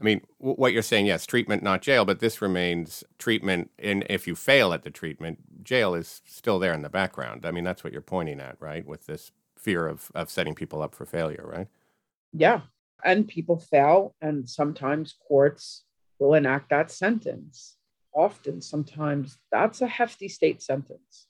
I 0.01 0.03
mean, 0.03 0.21
what 0.37 0.73
you're 0.73 0.81
saying, 0.81 1.05
yes, 1.05 1.25
treatment, 1.25 1.63
not 1.63 1.81
jail, 1.81 2.03
but 2.03 2.19
this 2.19 2.41
remains 2.41 3.03
treatment. 3.19 3.71
And 3.79 4.05
if 4.09 4.27
you 4.27 4.35
fail 4.35 4.73
at 4.73 4.83
the 4.83 4.89
treatment, 4.89 5.63
jail 5.63 5.93
is 5.93 6.21
still 6.25 6.59
there 6.59 6.73
in 6.73 6.81
the 6.81 6.89
background. 6.89 7.45
I 7.45 7.51
mean, 7.51 7.63
that's 7.63 7.83
what 7.83 7.93
you're 7.93 8.01
pointing 8.01 8.41
at, 8.41 8.57
right? 8.59 8.85
With 8.85 9.05
this 9.05 9.31
fear 9.55 9.87
of 9.87 10.11
of 10.13 10.29
setting 10.29 10.55
people 10.55 10.81
up 10.81 10.93
for 10.93 11.05
failure, 11.05 11.45
right? 11.47 11.67
Yeah. 12.33 12.61
And 13.05 13.27
people 13.27 13.57
fail, 13.57 14.15
and 14.21 14.49
sometimes 14.49 15.15
courts 15.27 15.83
will 16.23 16.33
enact 16.35 16.69
that 16.69 16.91
sentence. 16.91 17.77
Often, 18.15 18.61
sometimes 18.61 19.37
that's 19.51 19.81
a 19.81 19.87
hefty 19.87 20.27
state 20.27 20.61
sentence. 20.61 21.27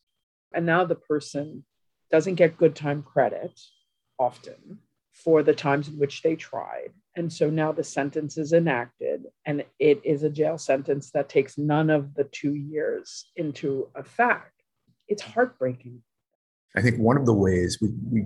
And 0.53 0.65
now 0.65 0.85
the 0.85 0.95
person 0.95 1.65
doesn't 2.11 2.35
get 2.35 2.57
good 2.57 2.75
time 2.75 3.01
credit 3.01 3.59
often 4.19 4.79
for 5.13 5.43
the 5.43 5.53
times 5.53 5.87
in 5.87 5.97
which 5.97 6.21
they 6.21 6.35
tried. 6.35 6.91
And 7.15 7.31
so 7.31 7.49
now 7.49 7.71
the 7.71 7.83
sentence 7.83 8.37
is 8.37 8.53
enacted, 8.53 9.25
and 9.45 9.63
it 9.79 10.01
is 10.03 10.23
a 10.23 10.29
jail 10.29 10.57
sentence 10.57 11.11
that 11.11 11.29
takes 11.29 11.57
none 11.57 11.89
of 11.89 12.15
the 12.15 12.25
two 12.25 12.55
years 12.55 13.31
into 13.35 13.89
effect. 13.95 14.51
It's 15.07 15.21
heartbreaking 15.21 16.01
I 16.75 16.81
think 16.81 16.97
one 16.97 17.17
of 17.17 17.25
the 17.25 17.33
ways 17.33 17.77
we, 17.81 17.89
we 18.11 18.25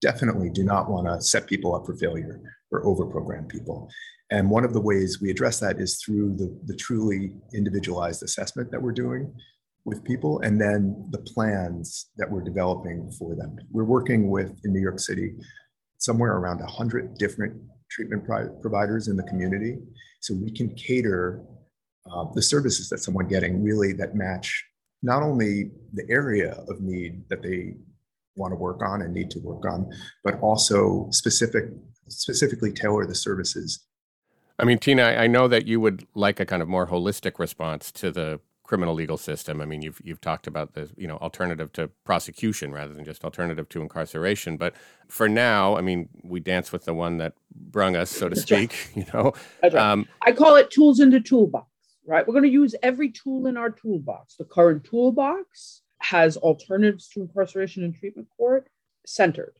definitely 0.00 0.50
do 0.50 0.62
not 0.62 0.88
want 0.88 1.06
to 1.06 1.20
set 1.20 1.46
people 1.46 1.74
up 1.74 1.86
for 1.86 1.96
failure 1.96 2.40
or 2.70 2.84
overprogram 2.84 3.48
people. 3.48 3.88
And 4.30 4.50
one 4.50 4.64
of 4.64 4.72
the 4.72 4.80
ways 4.80 5.20
we 5.20 5.30
address 5.30 5.60
that 5.60 5.78
is 5.78 6.02
through 6.02 6.36
the, 6.36 6.58
the 6.64 6.76
truly 6.76 7.32
individualized 7.54 8.22
assessment 8.22 8.70
that 8.72 8.82
we're 8.82 8.92
doing 8.92 9.32
with 9.84 10.02
people 10.02 10.40
and 10.40 10.60
then 10.60 11.06
the 11.10 11.18
plans 11.18 12.10
that 12.16 12.28
we're 12.28 12.42
developing 12.42 13.10
for 13.18 13.36
them. 13.36 13.56
We're 13.70 13.84
working 13.84 14.30
with 14.30 14.60
in 14.64 14.72
New 14.72 14.80
York 14.80 14.98
City 14.98 15.34
somewhere 15.98 16.36
around 16.36 16.58
100 16.58 17.16
different 17.18 17.56
treatment 17.88 18.24
providers 18.60 19.06
in 19.06 19.16
the 19.16 19.22
community. 19.22 19.78
So 20.20 20.34
we 20.34 20.50
can 20.50 20.74
cater 20.74 21.42
uh, 22.10 22.24
the 22.34 22.42
services 22.42 22.88
that 22.88 22.98
someone 22.98 23.28
getting 23.28 23.62
really 23.62 23.92
that 23.94 24.14
match 24.14 24.64
not 25.02 25.22
only 25.22 25.70
the 25.92 26.04
area 26.10 26.52
of 26.68 26.80
need 26.80 27.22
that 27.28 27.42
they 27.42 27.74
want 28.36 28.52
to 28.52 28.56
work 28.56 28.82
on 28.82 29.02
and 29.02 29.14
need 29.14 29.30
to 29.30 29.38
work 29.38 29.64
on, 29.64 29.90
but 30.24 30.38
also 30.40 31.08
specific, 31.10 31.66
specifically 32.08 32.72
tailor 32.72 33.06
the 33.06 33.14
services. 33.14 33.85
I 34.58 34.64
mean, 34.64 34.78
Tina, 34.78 35.02
I 35.02 35.26
know 35.26 35.48
that 35.48 35.66
you 35.66 35.80
would 35.80 36.06
like 36.14 36.40
a 36.40 36.46
kind 36.46 36.62
of 36.62 36.68
more 36.68 36.86
holistic 36.86 37.38
response 37.38 37.92
to 37.92 38.10
the 38.10 38.40
criminal 38.62 38.94
legal 38.94 39.16
system. 39.16 39.60
I 39.60 39.64
mean, 39.64 39.82
you've 39.82 40.00
you've 40.02 40.20
talked 40.20 40.46
about 40.46 40.74
the 40.74 40.90
you 40.96 41.06
know 41.06 41.18
alternative 41.18 41.72
to 41.74 41.88
prosecution 42.04 42.72
rather 42.72 42.92
than 42.92 43.04
just 43.04 43.24
alternative 43.24 43.68
to 43.70 43.82
incarceration. 43.82 44.56
But 44.56 44.74
for 45.08 45.28
now, 45.28 45.76
I 45.76 45.82
mean, 45.82 46.08
we 46.22 46.40
dance 46.40 46.72
with 46.72 46.84
the 46.84 46.94
one 46.94 47.18
that 47.18 47.34
brung 47.54 47.96
us, 47.96 48.10
so 48.10 48.28
to 48.28 48.36
speak. 48.36 48.90
You 48.96 49.04
know, 49.12 49.34
right. 49.62 49.74
um, 49.74 50.08
I 50.22 50.32
call 50.32 50.56
it 50.56 50.70
tools 50.70 51.00
in 51.00 51.10
the 51.10 51.20
toolbox 51.20 51.66
right? 52.06 52.26
We're 52.26 52.32
going 52.32 52.44
to 52.44 52.50
use 52.50 52.74
every 52.82 53.10
tool 53.10 53.46
in 53.46 53.56
our 53.56 53.70
toolbox. 53.70 54.36
The 54.36 54.44
current 54.44 54.84
toolbox 54.84 55.82
has 55.98 56.36
alternatives 56.36 57.08
to 57.08 57.20
incarceration 57.20 57.84
and 57.84 57.94
treatment 57.94 58.28
court 58.36 58.68
centered. 59.04 59.54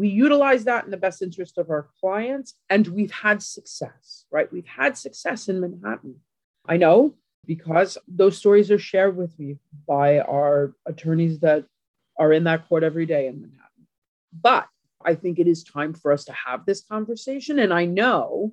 We 0.00 0.08
utilize 0.08 0.64
that 0.64 0.84
in 0.84 0.90
the 0.90 0.96
best 0.96 1.20
interest 1.20 1.58
of 1.58 1.68
our 1.68 1.88
clients, 2.00 2.54
and 2.70 2.86
we've 2.88 3.10
had 3.10 3.42
success, 3.42 4.24
right? 4.30 4.50
We've 4.50 4.66
had 4.66 4.96
success 4.96 5.48
in 5.48 5.60
Manhattan. 5.60 6.16
I 6.66 6.76
know 6.76 7.14
because 7.46 7.98
those 8.08 8.38
stories 8.38 8.70
are 8.70 8.78
shared 8.78 9.16
with 9.16 9.38
me 9.38 9.58
by 9.86 10.20
our 10.20 10.74
attorneys 10.86 11.40
that 11.40 11.64
are 12.18 12.32
in 12.32 12.44
that 12.44 12.68
court 12.68 12.82
every 12.82 13.06
day 13.06 13.26
in 13.26 13.40
Manhattan. 13.42 13.86
But 14.32 14.66
I 15.04 15.14
think 15.14 15.38
it 15.38 15.46
is 15.46 15.64
time 15.64 15.92
for 15.92 16.12
us 16.12 16.24
to 16.26 16.32
have 16.32 16.64
this 16.64 16.82
conversation. 16.82 17.58
And 17.58 17.72
I 17.72 17.84
know 17.84 18.52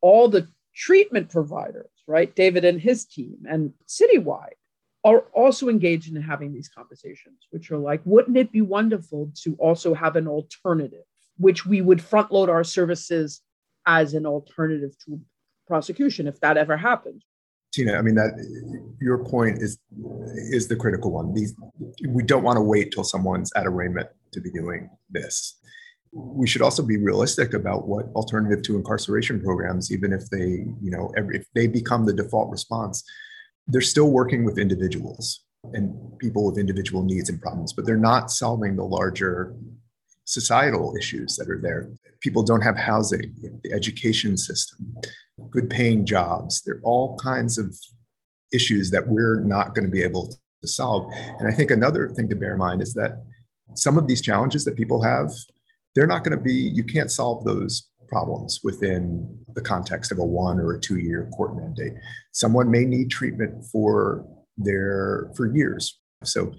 all 0.00 0.28
the 0.28 0.48
treatment 0.74 1.30
providers 1.30 1.90
right? 2.10 2.34
David 2.34 2.64
and 2.64 2.80
his 2.80 3.04
team 3.04 3.36
and 3.48 3.72
citywide 3.88 4.58
are 5.04 5.20
also 5.32 5.68
engaged 5.68 6.14
in 6.14 6.20
having 6.20 6.52
these 6.52 6.68
conversations, 6.68 7.46
which 7.50 7.70
are 7.70 7.78
like, 7.78 8.00
wouldn't 8.04 8.36
it 8.36 8.52
be 8.52 8.60
wonderful 8.60 9.30
to 9.42 9.54
also 9.56 9.94
have 9.94 10.16
an 10.16 10.28
alternative, 10.28 11.04
which 11.38 11.64
we 11.64 11.80
would 11.80 12.02
front 12.02 12.30
load 12.30 12.50
our 12.50 12.64
services 12.64 13.40
as 13.86 14.14
an 14.14 14.26
alternative 14.26 14.96
to 15.06 15.20
prosecution 15.66 16.26
if 16.26 16.38
that 16.40 16.56
ever 16.56 16.76
happened? 16.76 17.24
Tina, 17.72 17.94
I 17.94 18.02
mean 18.02 18.16
that 18.16 18.32
your 19.00 19.24
point 19.24 19.62
is 19.62 19.78
is 20.50 20.66
the 20.66 20.74
critical 20.74 21.12
one. 21.12 21.32
These 21.32 21.54
we 22.08 22.24
don't 22.24 22.42
want 22.42 22.56
to 22.56 22.62
wait 22.62 22.90
till 22.92 23.04
someone's 23.04 23.52
at 23.54 23.64
arraignment 23.64 24.08
to 24.32 24.40
be 24.40 24.50
doing 24.50 24.90
this 25.08 25.60
we 26.12 26.46
should 26.46 26.62
also 26.62 26.82
be 26.82 26.96
realistic 26.96 27.54
about 27.54 27.86
what 27.86 28.06
alternative 28.14 28.62
to 28.64 28.76
incarceration 28.76 29.40
programs, 29.40 29.92
even 29.92 30.12
if 30.12 30.28
they, 30.30 30.66
you 30.82 30.90
know, 30.90 31.12
if 31.16 31.46
they 31.54 31.66
become 31.66 32.04
the 32.04 32.12
default 32.12 32.50
response, 32.50 33.04
they're 33.70 33.80
still 33.80 34.10
working 34.10 34.44
with 34.44 34.58
individuals 34.58 35.44
and 35.72 35.94
people 36.18 36.44
with 36.44 36.58
individual 36.58 37.02
needs 37.02 37.28
and 37.28 37.40
problems, 37.40 37.72
but 37.72 37.86
they're 37.86 37.96
not 37.96 38.30
solving 38.30 38.76
the 38.76 38.84
larger 38.84 39.54
societal 40.24 40.94
issues 40.96 41.36
that 41.36 41.48
are 41.50 41.60
there. 41.60 41.90
People 42.20 42.42
don't 42.42 42.60
have 42.62 42.76
housing, 42.76 43.34
the 43.62 43.72
education 43.72 44.36
system, 44.36 44.94
good 45.50 45.68
paying 45.68 46.04
jobs. 46.06 46.62
There 46.62 46.76
are 46.76 46.82
all 46.82 47.16
kinds 47.18 47.58
of 47.58 47.76
issues 48.52 48.90
that 48.90 49.06
we're 49.06 49.40
not 49.40 49.74
going 49.74 49.84
to 49.84 49.90
be 49.90 50.02
able 50.02 50.28
to 50.62 50.68
solve. 50.68 51.12
And 51.38 51.48
I 51.48 51.52
think 51.52 51.70
another 51.70 52.08
thing 52.08 52.28
to 52.28 52.36
bear 52.36 52.52
in 52.52 52.58
mind 52.58 52.82
is 52.82 52.94
that 52.94 53.22
some 53.74 53.98
of 53.98 54.06
these 54.06 54.20
challenges 54.20 54.64
that 54.64 54.76
people 54.76 55.02
have, 55.02 55.30
they're 55.94 56.06
not 56.06 56.24
going 56.24 56.36
to 56.36 56.42
be, 56.42 56.54
you 56.54 56.84
can't 56.84 57.10
solve 57.10 57.44
those 57.44 57.89
problems 58.10 58.60
within 58.62 59.38
the 59.54 59.60
context 59.60 60.12
of 60.12 60.18
a 60.18 60.24
one 60.24 60.60
or 60.60 60.74
a 60.74 60.80
two 60.80 60.98
year 60.98 61.30
court 61.36 61.56
mandate. 61.56 61.94
Someone 62.32 62.70
may 62.70 62.84
need 62.84 63.10
treatment 63.10 63.64
for 63.72 64.26
their 64.58 65.30
for 65.36 65.54
years. 65.54 65.98
So 66.24 66.52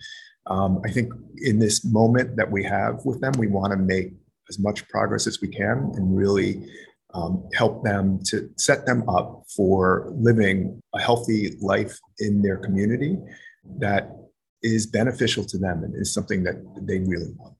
um, 0.48 0.82
I 0.84 0.92
think 0.92 1.14
in 1.38 1.60
this 1.60 1.86
moment 1.86 2.36
that 2.38 2.50
we 2.50 2.64
have 2.64 3.06
with 3.06 3.22
them, 3.22 3.34
we 3.38 3.48
want 3.48 3.72
to 3.72 3.78
make 3.78 4.14
as 4.50 4.58
much 4.58 4.88
progress 4.90 5.28
as 5.28 5.40
we 5.40 5.48
can 5.48 5.92
and 5.96 6.18
really 6.18 6.68
um, 7.14 7.48
help 7.54 7.84
them 7.84 8.20
to 8.26 8.50
set 8.58 8.86
them 8.86 9.08
up 9.10 9.44
for 9.56 10.12
living 10.16 10.82
a 10.96 11.00
healthy 11.00 11.58
life 11.62 12.00
in 12.20 12.42
their 12.42 12.58
community 12.58 13.18
that 13.80 14.10
is 14.64 14.88
beneficial 14.88 15.44
to 15.44 15.58
them 15.58 15.84
and 15.84 15.96
is 15.96 16.14
something 16.14 16.44
that 16.44 16.56
they 16.82 17.00
really 17.00 17.32
want. 17.38 17.56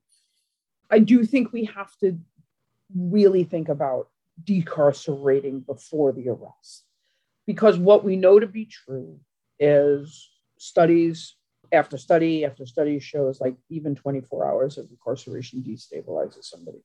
I 0.90 1.00
do 1.00 1.24
think 1.24 1.54
we 1.54 1.66
have 1.66 1.96
to 2.00 2.18
really 2.96 3.44
think 3.44 3.70
about 3.70 4.10
decarcerating 4.44 5.66
before 5.66 6.12
the 6.12 6.30
arrest. 6.30 6.86
Because 7.48 7.78
what 7.78 8.04
we 8.04 8.16
know 8.16 8.40
to 8.40 8.48
be 8.48 8.66
true 8.66 9.20
is 9.60 10.30
studies 10.58 11.36
after 11.72 11.98
study 11.98 12.46
after 12.46 12.66
study 12.66 13.00
shows 13.00 13.40
like 13.40 13.56
even 13.70 13.96
24 13.96 14.46
hours 14.46 14.78
of 14.78 14.88
incarceration 14.90 15.64
destabilizes 15.64 16.46
somebody. 16.46 16.84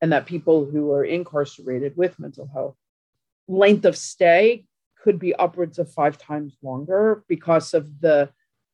And 0.00 0.12
that 0.12 0.26
people 0.26 0.66
who 0.66 0.92
are 0.92 1.04
incarcerated 1.04 1.96
with 1.96 2.18
mental 2.18 2.48
health, 2.52 2.76
length 3.48 3.84
of 3.86 3.96
stay 3.96 4.66
could 5.02 5.18
be 5.18 5.34
upwards 5.34 5.78
of 5.78 5.90
five 5.90 6.18
times 6.18 6.56
longer 6.62 7.24
because 7.28 7.72
of 7.72 8.00
the 8.00 8.28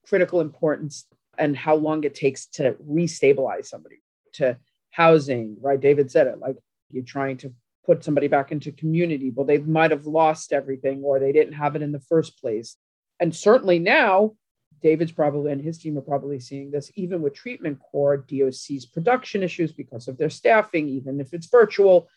critical 0.06 0.40
importance 0.40 1.06
and 1.38 1.56
how 1.56 1.76
long 1.76 2.04
it 2.04 2.14
takes 2.14 2.46
to 2.46 2.72
restabilize 2.88 3.66
somebody, 3.66 4.02
to 4.32 4.56
housing, 4.92 5.56
right? 5.60 5.80
David 5.80 6.10
said 6.10 6.28
it 6.28 6.38
like 6.38 6.56
you're 6.90 7.02
trying 7.02 7.38
to 7.38 7.52
put 7.84 8.04
somebody 8.04 8.28
back 8.28 8.52
into 8.52 8.70
community. 8.70 9.32
Well, 9.34 9.46
they 9.46 9.58
might 9.58 9.90
have 9.90 10.06
lost 10.06 10.52
everything 10.52 11.02
or 11.02 11.18
they 11.18 11.32
didn't 11.32 11.54
have 11.54 11.74
it 11.74 11.82
in 11.82 11.90
the 11.90 12.00
first 12.00 12.40
place. 12.40 12.76
And 13.18 13.34
certainly 13.34 13.78
now, 13.78 14.34
David's 14.82 15.12
probably 15.12 15.52
and 15.52 15.60
his 15.60 15.78
team 15.78 15.96
are 15.96 16.02
probably 16.02 16.38
seeing 16.40 16.70
this, 16.70 16.90
even 16.94 17.22
with 17.22 17.34
treatment 17.34 17.78
court, 17.80 18.28
DOC's 18.28 18.86
production 18.86 19.42
issues 19.42 19.72
because 19.72 20.08
of 20.08 20.18
their 20.18 20.30
staffing, 20.30 20.88
even 20.88 21.20
if 21.20 21.32
it's 21.32 21.46
virtual. 21.46 22.08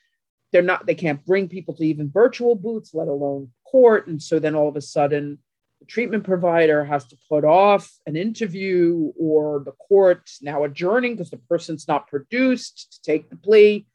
They're 0.51 0.61
not, 0.61 0.85
they 0.85 0.95
can't 0.95 1.25
bring 1.25 1.47
people 1.47 1.75
to 1.75 1.85
even 1.85 2.11
virtual 2.11 2.55
booths, 2.55 2.93
let 2.93 3.07
alone 3.07 3.51
court. 3.69 4.07
And 4.07 4.21
so 4.21 4.39
then 4.39 4.55
all 4.55 4.69
of 4.69 4.75
a 4.75 4.81
sudden, 4.81 5.39
the 5.79 5.85
treatment 5.85 6.23
provider 6.23 6.85
has 6.85 7.05
to 7.05 7.17
put 7.29 7.43
off 7.43 7.91
an 8.05 8.15
interview 8.15 9.11
or 9.19 9.61
the 9.65 9.73
court 9.73 10.29
now 10.41 10.63
adjourning 10.63 11.13
because 11.13 11.29
the 11.29 11.37
person's 11.37 11.87
not 11.87 12.07
produced 12.07 12.93
to 12.93 13.01
take 13.01 13.29
the 13.29 13.35
plea. 13.35 13.85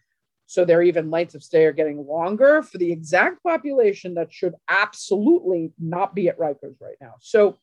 So 0.46 0.64
their 0.64 0.82
even 0.82 1.10
lengths 1.10 1.36
of 1.36 1.44
stay 1.44 1.64
are 1.64 1.72
getting 1.72 2.06
longer 2.06 2.62
for 2.62 2.78
the 2.78 2.90
exact 2.90 3.42
population 3.42 4.14
that 4.14 4.32
should 4.32 4.54
absolutely 4.68 5.72
not 5.78 6.14
be 6.14 6.28
at 6.28 6.38
Rikers 6.38 6.80
right 6.80 6.96
now. 7.00 7.14
So 7.20 7.56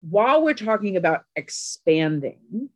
while 0.00 0.42
we're 0.42 0.54
talking 0.54 0.96
about 0.96 1.22
expanding, 1.36 2.68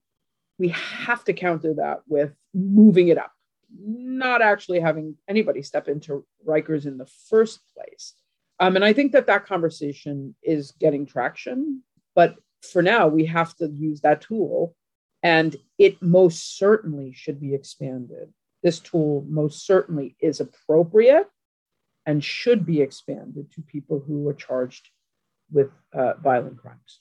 we 0.58 0.68
have 0.68 1.24
to 1.24 1.32
counter 1.32 1.74
that 1.74 2.02
with 2.06 2.32
moving 2.54 3.08
it 3.08 3.18
up, 3.18 3.32
not 3.76 4.42
actually 4.42 4.80
having 4.80 5.16
anybody 5.28 5.62
step 5.62 5.88
into 5.88 6.24
Rikers 6.46 6.86
in 6.86 6.98
the 6.98 7.08
first 7.28 7.60
place. 7.74 8.14
Um, 8.60 8.76
and 8.76 8.84
I 8.84 8.92
think 8.92 9.12
that 9.12 9.26
that 9.26 9.46
conversation 9.46 10.34
is 10.42 10.72
getting 10.72 11.06
traction. 11.06 11.82
But 12.14 12.36
for 12.62 12.82
now, 12.82 13.08
we 13.08 13.24
have 13.26 13.56
to 13.56 13.68
use 13.68 14.02
that 14.02 14.20
tool. 14.20 14.76
And 15.22 15.56
it 15.78 16.00
most 16.02 16.58
certainly 16.58 17.12
should 17.12 17.40
be 17.40 17.54
expanded. 17.54 18.32
This 18.62 18.78
tool 18.78 19.24
most 19.28 19.66
certainly 19.66 20.16
is 20.20 20.40
appropriate 20.40 21.28
and 22.06 22.22
should 22.22 22.66
be 22.66 22.80
expanded 22.80 23.50
to 23.52 23.62
people 23.62 24.02
who 24.06 24.28
are 24.28 24.34
charged 24.34 24.88
with 25.50 25.70
uh, 25.92 26.14
violent 26.22 26.58
crimes. 26.58 27.00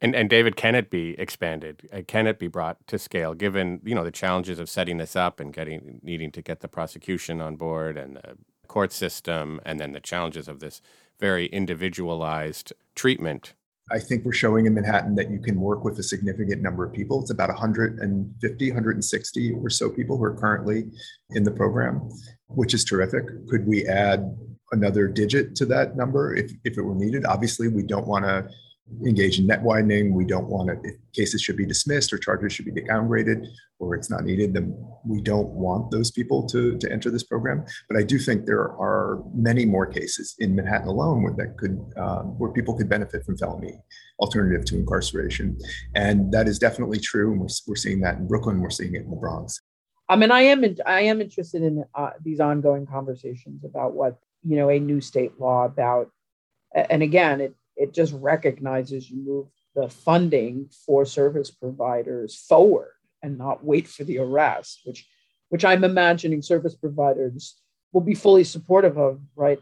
And, 0.00 0.14
and 0.14 0.30
David, 0.30 0.54
can 0.54 0.74
it 0.74 0.90
be 0.90 1.18
expanded? 1.18 1.88
Uh, 1.92 2.02
can 2.06 2.26
it 2.28 2.38
be 2.38 2.46
brought 2.46 2.84
to 2.86 2.98
scale, 2.98 3.34
given 3.34 3.80
you 3.84 3.96
know 3.96 4.04
the 4.04 4.12
challenges 4.12 4.60
of 4.60 4.70
setting 4.70 4.98
this 4.98 5.16
up 5.16 5.40
and 5.40 5.52
getting 5.52 6.00
needing 6.02 6.30
to 6.32 6.42
get 6.42 6.60
the 6.60 6.68
prosecution 6.68 7.40
on 7.40 7.56
board 7.56 7.96
and 7.96 8.16
the 8.16 8.36
court 8.68 8.92
system, 8.92 9.60
and 9.64 9.80
then 9.80 9.92
the 9.92 10.00
challenges 10.00 10.48
of 10.48 10.60
this 10.60 10.80
very 11.18 11.46
individualized 11.46 12.72
treatment. 12.94 13.54
I 13.90 13.98
think 13.98 14.24
we're 14.24 14.32
showing 14.32 14.66
in 14.66 14.74
Manhattan 14.74 15.14
that 15.14 15.30
you 15.30 15.40
can 15.40 15.58
work 15.60 15.82
with 15.82 15.98
a 15.98 16.02
significant 16.02 16.60
number 16.60 16.84
of 16.84 16.92
people. 16.92 17.22
It's 17.22 17.30
about 17.30 17.48
150, 17.48 18.70
160 18.70 19.52
or 19.52 19.70
so 19.70 19.88
people 19.88 20.18
who 20.18 20.24
are 20.24 20.34
currently 20.36 20.90
in 21.30 21.42
the 21.42 21.50
program, 21.50 22.10
which 22.48 22.74
is 22.74 22.84
terrific. 22.84 23.24
Could 23.48 23.66
we 23.66 23.86
add 23.86 24.36
another 24.72 25.08
digit 25.08 25.56
to 25.56 25.66
that 25.66 25.96
number 25.96 26.34
if, 26.34 26.52
if 26.64 26.76
it 26.76 26.82
were 26.82 26.94
needed? 26.94 27.24
Obviously, 27.24 27.68
we 27.68 27.82
don't 27.82 28.06
want 28.06 28.26
to 28.26 28.48
engage 29.06 29.38
in 29.38 29.46
net 29.46 29.62
widening. 29.62 30.14
We 30.14 30.24
don't 30.24 30.48
want 30.48 30.68
to, 30.68 30.88
if 30.88 30.96
cases 31.12 31.42
should 31.42 31.56
be 31.56 31.66
dismissed 31.66 32.12
or 32.12 32.18
charges 32.18 32.52
should 32.52 32.64
be 32.64 32.82
downgraded 32.82 33.46
or 33.78 33.94
it's 33.94 34.10
not 34.10 34.24
needed, 34.24 34.54
then 34.54 34.74
we 35.04 35.20
don't 35.20 35.48
want 35.48 35.90
those 35.90 36.10
people 36.10 36.46
to, 36.48 36.76
to 36.78 36.92
enter 36.92 37.10
this 37.10 37.22
program. 37.22 37.64
But 37.88 37.98
I 37.98 38.02
do 38.02 38.18
think 38.18 38.46
there 38.46 38.72
are 38.72 39.22
many 39.34 39.64
more 39.64 39.86
cases 39.86 40.34
in 40.38 40.56
Manhattan 40.56 40.88
alone 40.88 41.22
where 41.22 41.34
that 41.34 41.56
could, 41.58 41.78
um, 41.96 42.38
where 42.38 42.50
people 42.50 42.74
could 42.74 42.88
benefit 42.88 43.24
from 43.24 43.36
felony 43.36 43.78
alternative 44.18 44.64
to 44.66 44.76
incarceration. 44.76 45.56
And 45.94 46.32
that 46.32 46.48
is 46.48 46.58
definitely 46.58 46.98
true. 46.98 47.32
And 47.32 47.40
we're, 47.40 47.48
we're 47.66 47.76
seeing 47.76 48.00
that 48.00 48.16
in 48.16 48.26
Brooklyn. 48.26 48.60
We're 48.60 48.70
seeing 48.70 48.94
it 48.94 49.02
in 49.02 49.10
the 49.10 49.16
Bronx. 49.16 49.60
I 50.08 50.16
mean, 50.16 50.30
I 50.30 50.40
am, 50.40 50.64
I 50.86 51.02
am 51.02 51.20
interested 51.20 51.62
in 51.62 51.84
uh, 51.94 52.10
these 52.22 52.40
ongoing 52.40 52.86
conversations 52.86 53.64
about 53.64 53.92
what, 53.92 54.18
you 54.42 54.56
know, 54.56 54.70
a 54.70 54.80
new 54.80 55.00
state 55.00 55.38
law 55.38 55.66
about, 55.66 56.10
and 56.74 57.02
again, 57.02 57.40
it, 57.40 57.54
it 57.78 57.94
just 57.94 58.12
recognizes 58.12 59.08
you 59.10 59.24
move 59.24 59.46
the 59.74 59.88
funding 59.88 60.68
for 60.84 61.04
service 61.04 61.50
providers 61.50 62.34
forward 62.34 62.92
and 63.22 63.38
not 63.38 63.64
wait 63.64 63.86
for 63.86 64.04
the 64.04 64.18
arrest, 64.18 64.80
which 64.84 65.06
which 65.50 65.64
I'm 65.64 65.84
imagining 65.84 66.42
service 66.42 66.74
providers 66.74 67.56
will 67.92 68.02
be 68.02 68.14
fully 68.14 68.44
supportive 68.44 68.98
of, 68.98 69.20
right? 69.34 69.58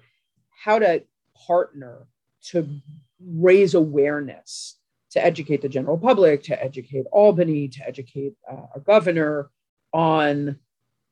How 0.65 0.81
to 0.81 1.05
partner 1.47 2.09
to 2.47 2.81
raise 3.25 3.75
awareness, 3.75 4.79
to 5.13 5.25
educate 5.25 5.63
the 5.63 5.69
general 5.69 5.97
public, 5.97 6.43
to 6.45 6.61
educate 6.61 7.07
Albany, 7.13 7.69
to 7.69 7.87
educate 7.87 8.35
uh, 8.51 8.67
our 8.75 8.81
governor 8.85 9.51
on 9.93 10.59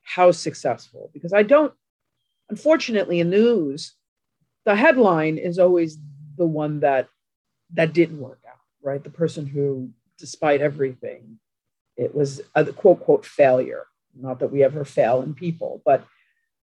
how 0.03 0.33
successful. 0.33 1.11
Because 1.14 1.33
I 1.33 1.45
don't, 1.45 1.73
unfortunately, 2.51 3.21
in 3.21 3.31
news, 3.31 3.95
the 4.64 4.75
headline 4.75 5.38
is 5.38 5.59
always 5.59 5.99
the 6.37 6.47
one 6.47 6.81
that 6.81 7.09
that 7.73 7.92
didn't 7.92 8.20
work 8.20 8.40
out, 8.49 8.59
right? 8.83 9.03
The 9.03 9.11
person 9.11 9.47
who, 9.47 9.90
despite 10.18 10.61
everything, 10.61 11.38
it 11.97 12.14
was 12.14 12.40
a 12.55 12.64
quote 12.66 13.01
quote 13.01 13.27
failure. 13.27 13.87
Not 14.16 14.38
that 14.40 14.53
we 14.53 14.62
ever 14.62 14.85
fail 14.85 15.23
in 15.23 15.35
people, 15.35 15.83
but 15.85 16.05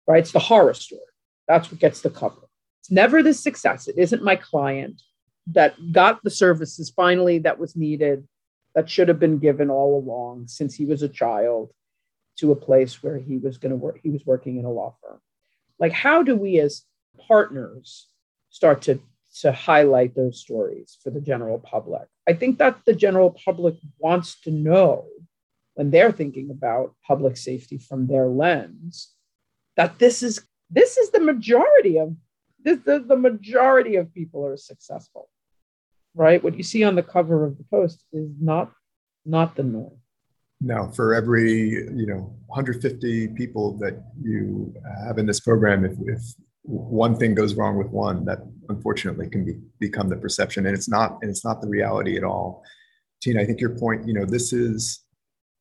right, 0.06 0.20
it's 0.20 0.32
the 0.32 0.38
horror 0.38 0.74
story. 0.74 1.00
That's 1.46 1.70
what 1.70 1.80
gets 1.80 2.02
the 2.02 2.10
cover. 2.10 2.48
It's 2.80 2.90
never 2.90 3.22
the 3.22 3.34
success. 3.34 3.88
It 3.88 3.96
isn't 3.96 4.22
my 4.22 4.36
client 4.36 5.00
that 5.48 5.74
got 5.92 6.22
the 6.22 6.30
services 6.30 6.90
finally 6.90 7.38
that 7.38 7.58
was 7.58 7.74
needed, 7.74 8.28
that 8.74 8.90
should 8.90 9.08
have 9.08 9.18
been 9.18 9.38
given 9.38 9.70
all 9.70 9.98
along 9.98 10.46
since 10.48 10.74
he 10.74 10.84
was 10.84 11.02
a 11.02 11.08
child 11.08 11.70
to 12.36 12.52
a 12.52 12.56
place 12.56 13.02
where 13.02 13.18
he 13.18 13.38
was 13.38 13.58
going 13.58 13.70
to 13.70 13.76
work. 13.76 13.98
He 14.02 14.10
was 14.10 14.24
working 14.26 14.58
in 14.58 14.64
a 14.64 14.70
law 14.70 14.94
firm. 15.02 15.20
Like, 15.78 15.92
how 15.92 16.22
do 16.22 16.36
we 16.36 16.60
as 16.60 16.82
partners 17.26 18.06
start 18.50 18.82
to 18.82 19.00
to 19.40 19.52
highlight 19.52 20.14
those 20.14 20.40
stories 20.40 20.98
for 21.02 21.10
the 21.10 21.20
general 21.20 21.58
public. 21.58 22.08
I 22.28 22.32
think 22.32 22.58
that 22.58 22.78
the 22.84 22.94
general 22.94 23.30
public 23.44 23.74
wants 23.98 24.40
to 24.42 24.50
know 24.50 25.06
when 25.74 25.90
they're 25.90 26.12
thinking 26.12 26.50
about 26.50 26.94
public 27.06 27.36
safety 27.36 27.78
from 27.78 28.06
their 28.06 28.26
lens 28.26 29.14
that 29.76 29.98
this 29.98 30.22
is 30.22 30.40
this 30.70 30.96
is 30.96 31.10
the 31.10 31.20
majority 31.20 31.98
of 31.98 32.16
this 32.64 32.78
the, 32.84 32.98
the 32.98 33.16
majority 33.16 33.94
of 33.94 34.12
people 34.12 34.44
are 34.44 34.56
successful 34.56 35.28
right 36.14 36.42
what 36.42 36.56
you 36.56 36.64
see 36.64 36.82
on 36.82 36.96
the 36.96 37.02
cover 37.02 37.44
of 37.44 37.56
the 37.58 37.64
post 37.64 38.04
is 38.12 38.28
not 38.40 38.72
not 39.24 39.54
the 39.54 39.62
norm 39.62 39.98
now, 40.60 40.88
for 40.88 41.14
every 41.14 41.70
you 41.70 42.06
know 42.06 42.34
150 42.46 43.28
people 43.28 43.78
that 43.78 44.02
you 44.20 44.74
have 45.06 45.18
in 45.18 45.26
this 45.26 45.40
program 45.40 45.84
if, 45.84 45.92
if 46.06 46.20
one 46.68 47.16
thing 47.16 47.34
goes 47.34 47.54
wrong 47.54 47.76
with 47.76 47.88
one 47.88 48.24
that 48.26 48.38
unfortunately 48.68 49.28
can 49.28 49.44
be, 49.44 49.54
become 49.80 50.08
the 50.08 50.16
perception. 50.16 50.66
And 50.66 50.76
it's 50.76 50.88
not 50.88 51.18
and 51.22 51.30
it's 51.30 51.44
not 51.44 51.60
the 51.60 51.68
reality 51.68 52.16
at 52.16 52.24
all. 52.24 52.62
Tina 53.20 53.40
i 53.40 53.44
think 53.44 53.60
your 53.60 53.76
point 53.76 54.06
you 54.06 54.14
know 54.14 54.24
this 54.24 54.52
is 54.52 55.04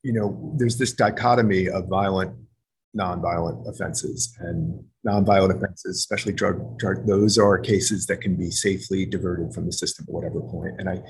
you 0.08 0.13
know, 0.13 0.54
there's 0.56 0.78
this 0.78 0.93
dichotomy 0.93 1.67
of 1.67 1.88
violent, 1.88 2.34
nonviolent 2.98 3.67
offenses. 3.67 4.34
And 4.39 4.82
nonviolent 5.06 5.58
offenses, 5.58 5.98
especially 5.98 6.32
drug, 6.32 6.80
drug, 6.80 7.06
those 7.06 7.38
are 7.38 7.58
cases 7.60 8.06
that 8.06 8.22
can 8.22 8.38
be 8.38 8.50
safely 8.50 9.06
diverted 9.06 9.54
from 9.54 9.65
the 9.65 9.74
system 9.74 10.06
at 10.08 10.13
whatever 10.13 10.39
point. 10.39 10.76
And 10.80 10.89
I 10.89 11.02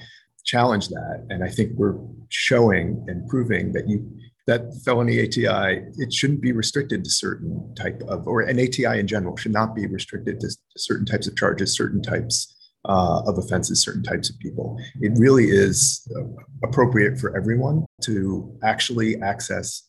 challenge 0.47 0.87
that. 0.87 1.27
And 1.29 1.43
I 1.43 1.49
think 1.49 1.73
we're 1.75 1.97
showing 2.29 3.05
and 3.07 3.27
proving 3.27 3.73
that 3.73 3.87
you 3.87 4.09
that 4.47 4.73
felony 4.85 5.21
ATI, 5.21 5.83
it 5.97 6.13
shouldn't 6.13 6.41
be 6.41 6.53
restricted 6.53 7.03
to 7.03 7.09
certain 7.09 7.75
type 7.75 8.01
of, 8.07 8.25
or 8.27 8.41
an 8.41 8.57
ATI 8.57 8.97
in 8.97 9.05
general 9.05 9.35
should 9.35 9.51
not 9.51 9.75
be 9.75 9.85
restricted 9.87 10.39
to, 10.39 10.47
to 10.47 10.57
certain 10.77 11.05
types 11.05 11.27
of 11.27 11.35
charges, 11.35 11.75
certain 11.75 12.01
types 12.01 12.55
uh, 12.85 13.21
of 13.27 13.37
offenses, 13.37 13.83
certain 13.83 14.03
types 14.03 14.29
of 14.29 14.39
people. 14.39 14.79
It 15.01 15.11
really 15.17 15.49
is 15.49 16.07
uh, 16.15 16.23
appropriate 16.63 17.19
for 17.19 17.35
everyone 17.35 17.85
to 18.03 18.57
actually 18.63 19.21
access 19.21 19.83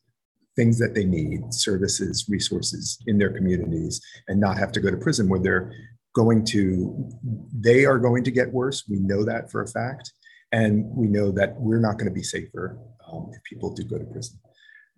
things 0.56 0.76
that 0.80 0.92
they 0.92 1.04
need, 1.04 1.54
services, 1.54 2.26
resources 2.28 2.98
in 3.06 3.16
their 3.16 3.32
communities, 3.32 4.00
and 4.26 4.40
not 4.40 4.58
have 4.58 4.72
to 4.72 4.80
go 4.80 4.90
to 4.90 4.96
prison 4.96 5.28
where 5.28 5.38
they're 5.38 5.72
going 6.16 6.44
to, 6.44 7.08
they 7.52 7.84
are 7.84 7.98
going 7.98 8.24
to 8.24 8.32
get 8.32 8.52
worse. 8.52 8.82
We 8.88 8.98
know 8.98 9.24
that 9.24 9.52
for 9.52 9.62
a 9.62 9.68
fact. 9.68 10.12
And 10.52 10.84
we 10.96 11.08
know 11.08 11.30
that 11.32 11.60
we're 11.60 11.80
not 11.80 11.98
going 11.98 12.08
to 12.08 12.14
be 12.14 12.22
safer 12.22 12.78
um, 13.10 13.30
if 13.32 13.42
people 13.44 13.74
do 13.74 13.84
go 13.84 13.98
to 13.98 14.04
prison. 14.04 14.38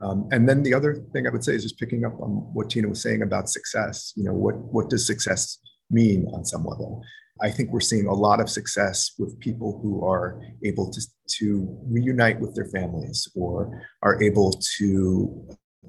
Um, 0.02 0.28
and 0.30 0.48
then 0.48 0.62
the 0.62 0.74
other 0.74 0.94
thing 1.12 1.26
I 1.26 1.30
would 1.30 1.44
say 1.44 1.54
is 1.54 1.62
just 1.62 1.78
picking 1.78 2.04
up 2.04 2.18
on 2.20 2.30
what 2.54 2.70
Tina 2.70 2.88
was 2.88 3.02
saying 3.02 3.22
about 3.22 3.50
success. 3.50 4.12
You 4.16 4.24
know, 4.24 4.32
what 4.32 4.56
what 4.56 4.88
does 4.88 5.06
success 5.06 5.58
mean 5.90 6.26
on 6.32 6.44
some 6.44 6.64
level? 6.64 7.02
I 7.42 7.50
think 7.50 7.70
we're 7.70 7.80
seeing 7.80 8.06
a 8.06 8.14
lot 8.14 8.40
of 8.40 8.48
success 8.48 9.12
with 9.18 9.38
people 9.40 9.80
who 9.82 10.04
are 10.04 10.40
able 10.64 10.90
to, 10.90 11.00
to 11.38 11.78
reunite 11.86 12.38
with 12.38 12.54
their 12.54 12.66
families 12.66 13.26
or 13.34 13.82
are 14.02 14.22
able 14.22 14.60
to 14.78 15.48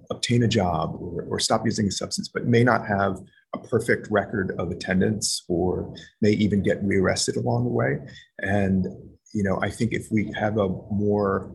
obtain 0.09 0.43
a 0.43 0.47
job 0.47 0.95
or, 0.99 1.23
or 1.23 1.39
stop 1.39 1.65
using 1.65 1.87
a 1.87 1.91
substance, 1.91 2.29
but 2.33 2.45
may 2.45 2.63
not 2.63 2.87
have 2.87 3.17
a 3.53 3.57
perfect 3.59 4.07
record 4.09 4.53
of 4.57 4.71
attendance 4.71 5.43
or 5.49 5.93
may 6.21 6.31
even 6.31 6.63
get 6.63 6.81
rearrested 6.83 7.35
along 7.35 7.65
the 7.65 7.69
way. 7.69 7.97
And, 8.39 8.87
you 9.33 9.43
know, 9.43 9.59
I 9.61 9.69
think 9.69 9.93
if 9.93 10.07
we 10.11 10.31
have 10.37 10.57
a 10.57 10.67
more 10.67 11.51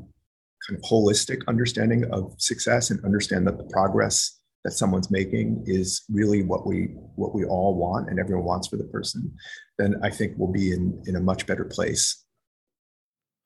kind 0.66 0.78
of 0.78 0.82
holistic 0.82 1.40
understanding 1.48 2.04
of 2.12 2.34
success 2.38 2.90
and 2.90 3.04
understand 3.04 3.46
that 3.46 3.58
the 3.58 3.64
progress 3.64 4.40
that 4.64 4.72
someone's 4.72 5.10
making 5.10 5.62
is 5.66 6.04
really 6.10 6.42
what 6.42 6.66
we 6.66 6.86
what 7.14 7.34
we 7.34 7.44
all 7.44 7.76
want 7.76 8.10
and 8.10 8.18
everyone 8.18 8.44
wants 8.44 8.66
for 8.68 8.76
the 8.76 8.84
person, 8.84 9.32
then 9.78 9.94
I 10.02 10.10
think 10.10 10.34
we'll 10.36 10.52
be 10.52 10.72
in, 10.72 11.00
in 11.06 11.16
a 11.16 11.20
much 11.20 11.46
better 11.46 11.64
place. 11.64 12.24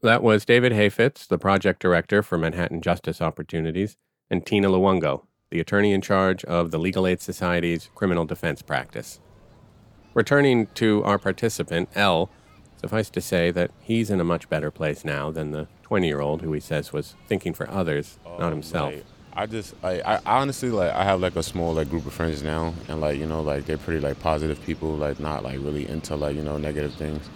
That 0.03 0.23
was 0.23 0.47
David 0.47 0.73
Hayfitz, 0.73 1.29
the 1.29 1.37
project 1.37 1.83
director 1.83 2.23
for 2.23 2.39
Manhattan 2.39 2.81
Justice 2.81 3.21
Opportunities, 3.21 3.99
and 4.31 4.47
Tina 4.47 4.69
Luongo, 4.69 5.27
the 5.51 5.61
attorney 5.61 5.93
in 5.93 6.01
charge 6.01 6.43
of 6.45 6.71
the 6.71 6.79
Legal 6.79 7.07
Aid 7.07 7.21
Society's 7.21 7.91
criminal 7.95 8.25
defense 8.25 8.63
practice. 8.63 9.21
Returning 10.15 10.69
to 10.69 11.05
our 11.05 11.19
participant, 11.19 11.91
L, 11.95 12.31
suffice 12.81 13.11
to 13.11 13.21
say 13.21 13.51
that 13.51 13.71
he's 13.81 14.11
in 14.11 14.21
a 14.21 14.25
much 14.25 14.49
better 14.49 14.71
place 14.71 15.05
now 15.05 15.31
than 15.31 15.51
the 15.51 15.69
20 15.83 16.07
year 16.07 16.21
old 16.21 16.41
who 16.41 16.53
he 16.53 16.61
says 16.61 16.93
was 16.93 17.15
thinking 17.27 17.53
for 17.53 17.69
others, 17.71 18.19
not 18.25 18.45
um, 18.45 18.53
himself. 18.53 18.95
Like, 18.95 19.05
I 19.33 19.47
just, 19.47 19.75
I, 19.85 20.01
I 20.01 20.21
honestly, 20.25 20.71
like, 20.71 20.93
I 20.93 21.05
have 21.05 21.21
like 21.21 21.37
a 21.37 21.43
small 21.43 21.75
like 21.75 21.89
group 21.89 22.07
of 22.07 22.13
friends 22.13 22.43
now, 22.43 22.75
and 22.89 23.01
like, 23.01 23.19
you 23.19 23.27
know, 23.27 23.43
like 23.43 23.67
they're 23.67 23.79
pretty 23.79 24.01
like 24.01 24.19
positive 24.19 24.61
people, 24.65 24.97
like 24.97 25.21
not 25.21 25.45
like 25.45 25.59
really 25.61 25.89
into 25.89 26.17
like 26.17 26.35
you 26.35 26.43
know 26.43 26.57
negative 26.57 26.95
things. 26.95 27.29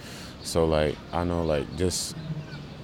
So 0.42 0.64
like, 0.64 0.96
I 1.12 1.24
know 1.24 1.44
like 1.44 1.76
just, 1.76 2.16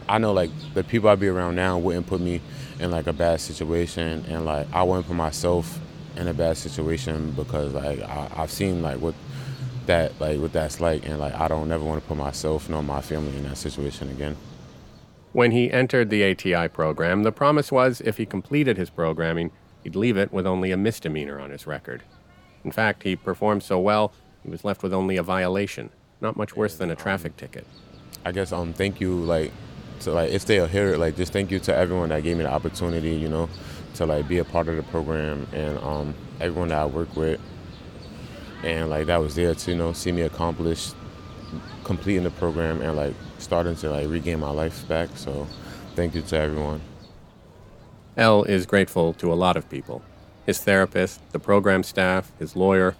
I 0.09 0.18
know 0.18 0.33
like 0.33 0.51
the 0.75 0.85
people 0.85 1.09
I 1.09 1.16
be 1.16 1.29
around 1.29 1.57
now 1.57 1.79
wouldn't 1.79 2.07
put 2.07 2.20
me 2.20 2.40
in 2.79 2.90
like 2.90 3.07
a 3.07 3.12
bad 3.12 3.40
situation, 3.40 4.25
and 4.29 4.44
like 4.44 4.68
I 4.73 4.83
wouldn't 4.83 5.07
put 5.07 5.16
myself 5.16 5.81
in 6.16 6.29
a 6.29 6.35
bad 6.35 6.57
situation 6.57 7.33
because 7.33 7.73
like 7.73 8.01
I, 8.01 8.29
I've 8.37 8.51
seen 8.51 8.83
like 8.83 9.01
what 9.01 9.14
that 9.90 10.20
like 10.20 10.38
what 10.38 10.53
that's 10.53 10.81
like, 10.81 11.05
and 11.05 11.18
like 11.18 11.35
I 11.35 11.48
don't 11.48 11.68
never 11.68 11.83
want 11.85 12.00
to 12.00 12.09
put 12.09 12.16
myself 12.16 12.68
nor 12.68 12.81
my 12.81 13.00
family 13.00 13.37
in 13.37 13.42
that 13.42 13.57
situation 13.57 14.09
again. 14.09 14.37
When 15.33 15.50
he 15.50 15.70
entered 15.70 16.11
the 16.11 16.24
ATI 16.31 16.68
program, 16.68 17.24
the 17.24 17.33
promise 17.33 17.72
was 17.72 18.00
if 18.00 18.16
he 18.16 18.24
completed 18.24 18.76
his 18.76 18.88
programming, 18.88 19.50
he'd 19.83 19.96
leave 19.96 20.16
it 20.16 20.33
with 20.33 20.46
only 20.46 20.70
a 20.70 20.76
misdemeanor 20.76 21.40
on 21.40 21.50
his 21.50 21.66
record. 21.66 22.05
In 22.64 22.70
fact, 22.70 23.03
he 23.03 23.16
performed 23.16 23.64
so 23.64 23.81
well, 23.81 24.12
he 24.44 24.50
was 24.50 24.64
left 24.64 24.85
with 24.85 24.94
only 24.94 25.16
a 25.16 25.24
violation, 25.24 25.90
not 26.20 26.37
much 26.37 26.55
worse 26.57 26.76
than 26.76 26.90
a 26.90 26.96
traffic 26.96 27.37
ticket. 27.37 27.66
I 28.24 28.31
guess 28.31 28.53
um 28.53 28.72
thank 28.72 29.00
you 29.00 29.16
like 29.16 29.50
to 30.00 30.12
like 30.12 30.31
if 30.31 30.46
they'll 30.46 30.66
hear 30.66 30.94
it, 30.94 30.98
like 30.98 31.16
just 31.16 31.33
thank 31.33 31.50
you 31.50 31.59
to 31.61 31.74
everyone 31.74 32.11
that 32.11 32.22
gave 32.22 32.37
me 32.37 32.44
the 32.44 32.53
opportunity, 32.53 33.16
you 33.16 33.29
know, 33.29 33.48
to 33.94 34.07
like 34.07 34.29
be 34.29 34.38
a 34.38 34.44
part 34.44 34.68
of 34.68 34.76
the 34.76 34.85
program 34.85 35.48
and 35.53 35.79
um 35.79 36.14
everyone 36.40 36.68
that 36.68 36.79
I 36.79 36.87
work 36.87 37.16
with 37.16 37.40
and 38.62 38.90
like 38.90 39.07
that 39.07 39.18
was 39.18 39.35
there 39.35 39.55
to, 39.55 39.70
you 39.70 39.77
know, 39.77 39.92
see 39.92 40.12
me 40.12 40.23
accomplish 40.23 40.92
completing 41.85 42.23
the 42.23 42.31
program 42.31 42.81
and 42.83 42.96
like 42.96 43.14
starting 43.38 43.75
to 43.77 43.90
like 43.90 44.09
regain 44.09 44.40
my 44.40 44.51
life 44.51 44.87
back. 44.87 45.09
So 45.16 45.46
thank 45.96 46.14
you 46.14 46.23
to 46.23 46.37
everyone. 46.37 46.81
L 48.16 48.44
is 48.44 48.66
grateful 48.66 49.12
to 49.14 49.33
a 49.33 49.35
lot 49.35 49.57
of 49.57 49.68
people 49.68 50.03
his 50.46 50.59
therapist, 50.59 51.20
the 51.33 51.38
program 51.38 51.83
staff, 51.83 52.33
his 52.38 52.57
lawyer, 52.57 52.96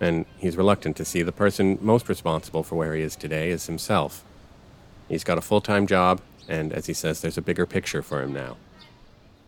and 0.00 0.26
he's 0.36 0.56
reluctant 0.56 0.96
to 0.96 1.04
see 1.04 1.22
the 1.22 1.32
person 1.32 1.78
most 1.80 2.08
responsible 2.08 2.62
for 2.62 2.76
where 2.76 2.94
he 2.94 3.02
is 3.02 3.16
today 3.16 3.50
is 3.50 3.66
himself. 3.66 4.24
He's 5.08 5.24
got 5.24 5.38
a 5.38 5.40
full 5.40 5.60
time 5.60 5.86
job, 5.86 6.20
and 6.48 6.72
as 6.72 6.86
he 6.86 6.92
says, 6.92 7.20
there's 7.20 7.38
a 7.38 7.42
bigger 7.42 7.66
picture 7.66 8.02
for 8.02 8.22
him 8.22 8.32
now. 8.32 8.56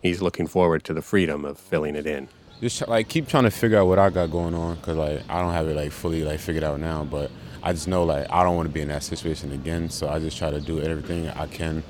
He's 0.00 0.22
looking 0.22 0.46
forward 0.46 0.84
to 0.84 0.94
the 0.94 1.02
freedom 1.02 1.44
of 1.44 1.58
filling 1.58 1.96
it 1.96 2.06
in. 2.06 2.28
Just 2.60 2.86
like 2.88 3.08
keep 3.08 3.28
trying 3.28 3.44
to 3.44 3.50
figure 3.50 3.78
out 3.78 3.86
what 3.86 3.98
I 3.98 4.10
got 4.10 4.30
going 4.30 4.54
on, 4.54 4.76
cause 4.78 4.96
like 4.96 5.22
I 5.28 5.40
don't 5.42 5.52
have 5.52 5.68
it 5.68 5.76
like 5.76 5.90
fully 5.90 6.22
like 6.22 6.40
figured 6.40 6.64
out 6.64 6.80
now, 6.80 7.04
but 7.04 7.30
I 7.62 7.72
just 7.72 7.88
know 7.88 8.04
like 8.04 8.26
I 8.30 8.42
don't 8.42 8.56
want 8.56 8.68
to 8.68 8.72
be 8.72 8.80
in 8.80 8.88
that 8.88 9.02
situation 9.02 9.52
again. 9.52 9.90
So 9.90 10.08
I 10.08 10.18
just 10.18 10.38
try 10.38 10.50
to 10.50 10.60
do 10.60 10.80
everything 10.80 11.28
I 11.28 11.46
can 11.46 11.82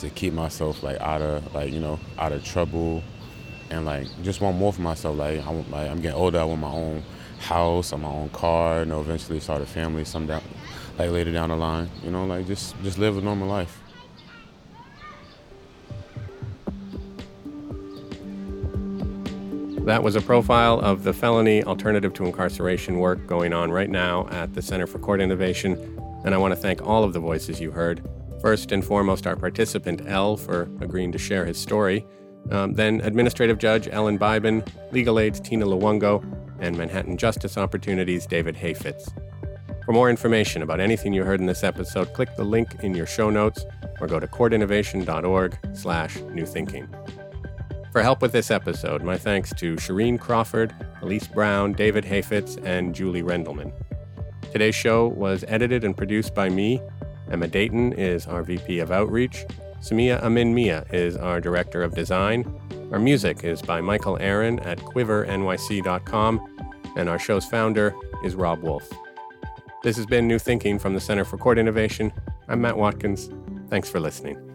to 0.00 0.10
keep 0.10 0.32
myself 0.32 0.82
like 0.82 1.00
out 1.00 1.22
of 1.22 1.54
like 1.54 1.72
you 1.72 1.80
know 1.80 2.00
out 2.18 2.32
of 2.32 2.44
trouble, 2.44 3.02
and 3.70 3.84
like 3.84 4.06
just 4.22 4.40
want 4.40 4.56
more 4.56 4.72
for 4.72 4.82
myself. 4.82 5.16
Like 5.16 5.46
I'm 5.46 5.70
like 5.70 5.88
I'm 5.88 6.00
getting 6.00 6.18
older. 6.18 6.40
I 6.40 6.44
want 6.44 6.60
my 6.60 6.72
own 6.72 7.02
house, 7.38 7.92
or 7.92 7.98
my 7.98 8.08
own 8.08 8.28
car. 8.30 8.84
Know, 8.84 9.00
eventually 9.00 9.38
start 9.40 9.62
a 9.62 9.66
family. 9.66 10.04
Some 10.04 10.26
down 10.26 10.42
like 10.98 11.10
later 11.10 11.32
down 11.32 11.50
the 11.50 11.56
line. 11.56 11.88
You 12.02 12.10
know, 12.10 12.26
like 12.26 12.46
just 12.46 12.74
just 12.82 12.98
live 12.98 13.16
a 13.16 13.20
normal 13.20 13.48
life. 13.48 13.80
That 19.88 20.02
was 20.02 20.16
a 20.16 20.20
profile 20.20 20.80
of 20.80 21.02
the 21.02 21.14
felony 21.14 21.64
alternative 21.64 22.12
to 22.12 22.26
incarceration 22.26 22.98
work 22.98 23.26
going 23.26 23.54
on 23.54 23.70
right 23.70 23.88
now 23.88 24.28
at 24.28 24.52
the 24.52 24.60
Center 24.60 24.86
for 24.86 24.98
Court 24.98 25.18
Innovation. 25.18 25.98
And 26.26 26.34
I 26.34 26.36
want 26.36 26.52
to 26.52 26.60
thank 26.60 26.86
all 26.86 27.04
of 27.04 27.14
the 27.14 27.20
voices 27.20 27.58
you 27.58 27.70
heard. 27.70 28.06
First 28.42 28.70
and 28.70 28.84
foremost, 28.84 29.26
our 29.26 29.34
participant, 29.34 30.02
L, 30.06 30.36
for 30.36 30.64
agreeing 30.82 31.10
to 31.12 31.18
share 31.18 31.46
his 31.46 31.56
story. 31.56 32.04
Um, 32.50 32.74
then, 32.74 33.00
Administrative 33.00 33.56
Judge 33.56 33.88
Ellen 33.90 34.18
Biben, 34.18 34.62
Legal 34.92 35.18
Aid's 35.18 35.40
Tina 35.40 35.64
Luongo, 35.64 36.22
and 36.60 36.76
Manhattan 36.76 37.16
Justice 37.16 37.56
Opportunities' 37.56 38.26
David 38.26 38.56
Hayfitz. 38.56 39.10
For 39.86 39.92
more 39.92 40.10
information 40.10 40.60
about 40.60 40.80
anything 40.80 41.14
you 41.14 41.24
heard 41.24 41.40
in 41.40 41.46
this 41.46 41.64
episode, 41.64 42.12
click 42.12 42.36
the 42.36 42.44
link 42.44 42.74
in 42.82 42.94
your 42.94 43.06
show 43.06 43.30
notes 43.30 43.64
or 44.02 44.06
go 44.06 44.20
to 44.20 44.26
courtinnovation.org 44.26 45.58
slash 45.72 46.18
newthinking. 46.18 46.97
For 47.92 48.02
help 48.02 48.20
with 48.20 48.32
this 48.32 48.50
episode, 48.50 49.02
my 49.02 49.16
thanks 49.16 49.52
to 49.54 49.76
Shireen 49.76 50.20
Crawford, 50.20 50.74
Elise 51.02 51.26
Brown, 51.26 51.72
David 51.72 52.04
Hayfitz, 52.04 52.62
and 52.64 52.94
Julie 52.94 53.22
Rendelman. 53.22 53.72
Today's 54.52 54.74
show 54.74 55.08
was 55.08 55.44
edited 55.48 55.84
and 55.84 55.96
produced 55.96 56.34
by 56.34 56.48
me. 56.48 56.80
Emma 57.30 57.48
Dayton 57.48 57.94
is 57.94 58.26
our 58.26 58.42
VP 58.42 58.78
of 58.80 58.90
Outreach. 58.90 59.44
Samia 59.80 60.22
Amin 60.22 60.54
Mia 60.54 60.84
is 60.92 61.16
our 61.16 61.40
Director 61.40 61.82
of 61.82 61.94
Design. 61.94 62.60
Our 62.92 62.98
music 62.98 63.44
is 63.44 63.62
by 63.62 63.80
Michael 63.80 64.18
Aaron 64.20 64.58
at 64.60 64.78
quivernyc.com, 64.78 66.56
and 66.96 67.08
our 67.08 67.18
show's 67.18 67.44
founder 67.44 67.94
is 68.24 68.34
Rob 68.34 68.62
Wolf. 68.62 68.90
This 69.82 69.96
has 69.96 70.06
been 70.06 70.26
New 70.26 70.38
Thinking 70.38 70.78
from 70.78 70.94
the 70.94 71.00
Center 71.00 71.24
for 71.24 71.38
Court 71.38 71.58
Innovation. 71.58 72.12
I'm 72.48 72.60
Matt 72.60 72.76
Watkins. 72.76 73.30
Thanks 73.68 73.88
for 73.88 74.00
listening. 74.00 74.47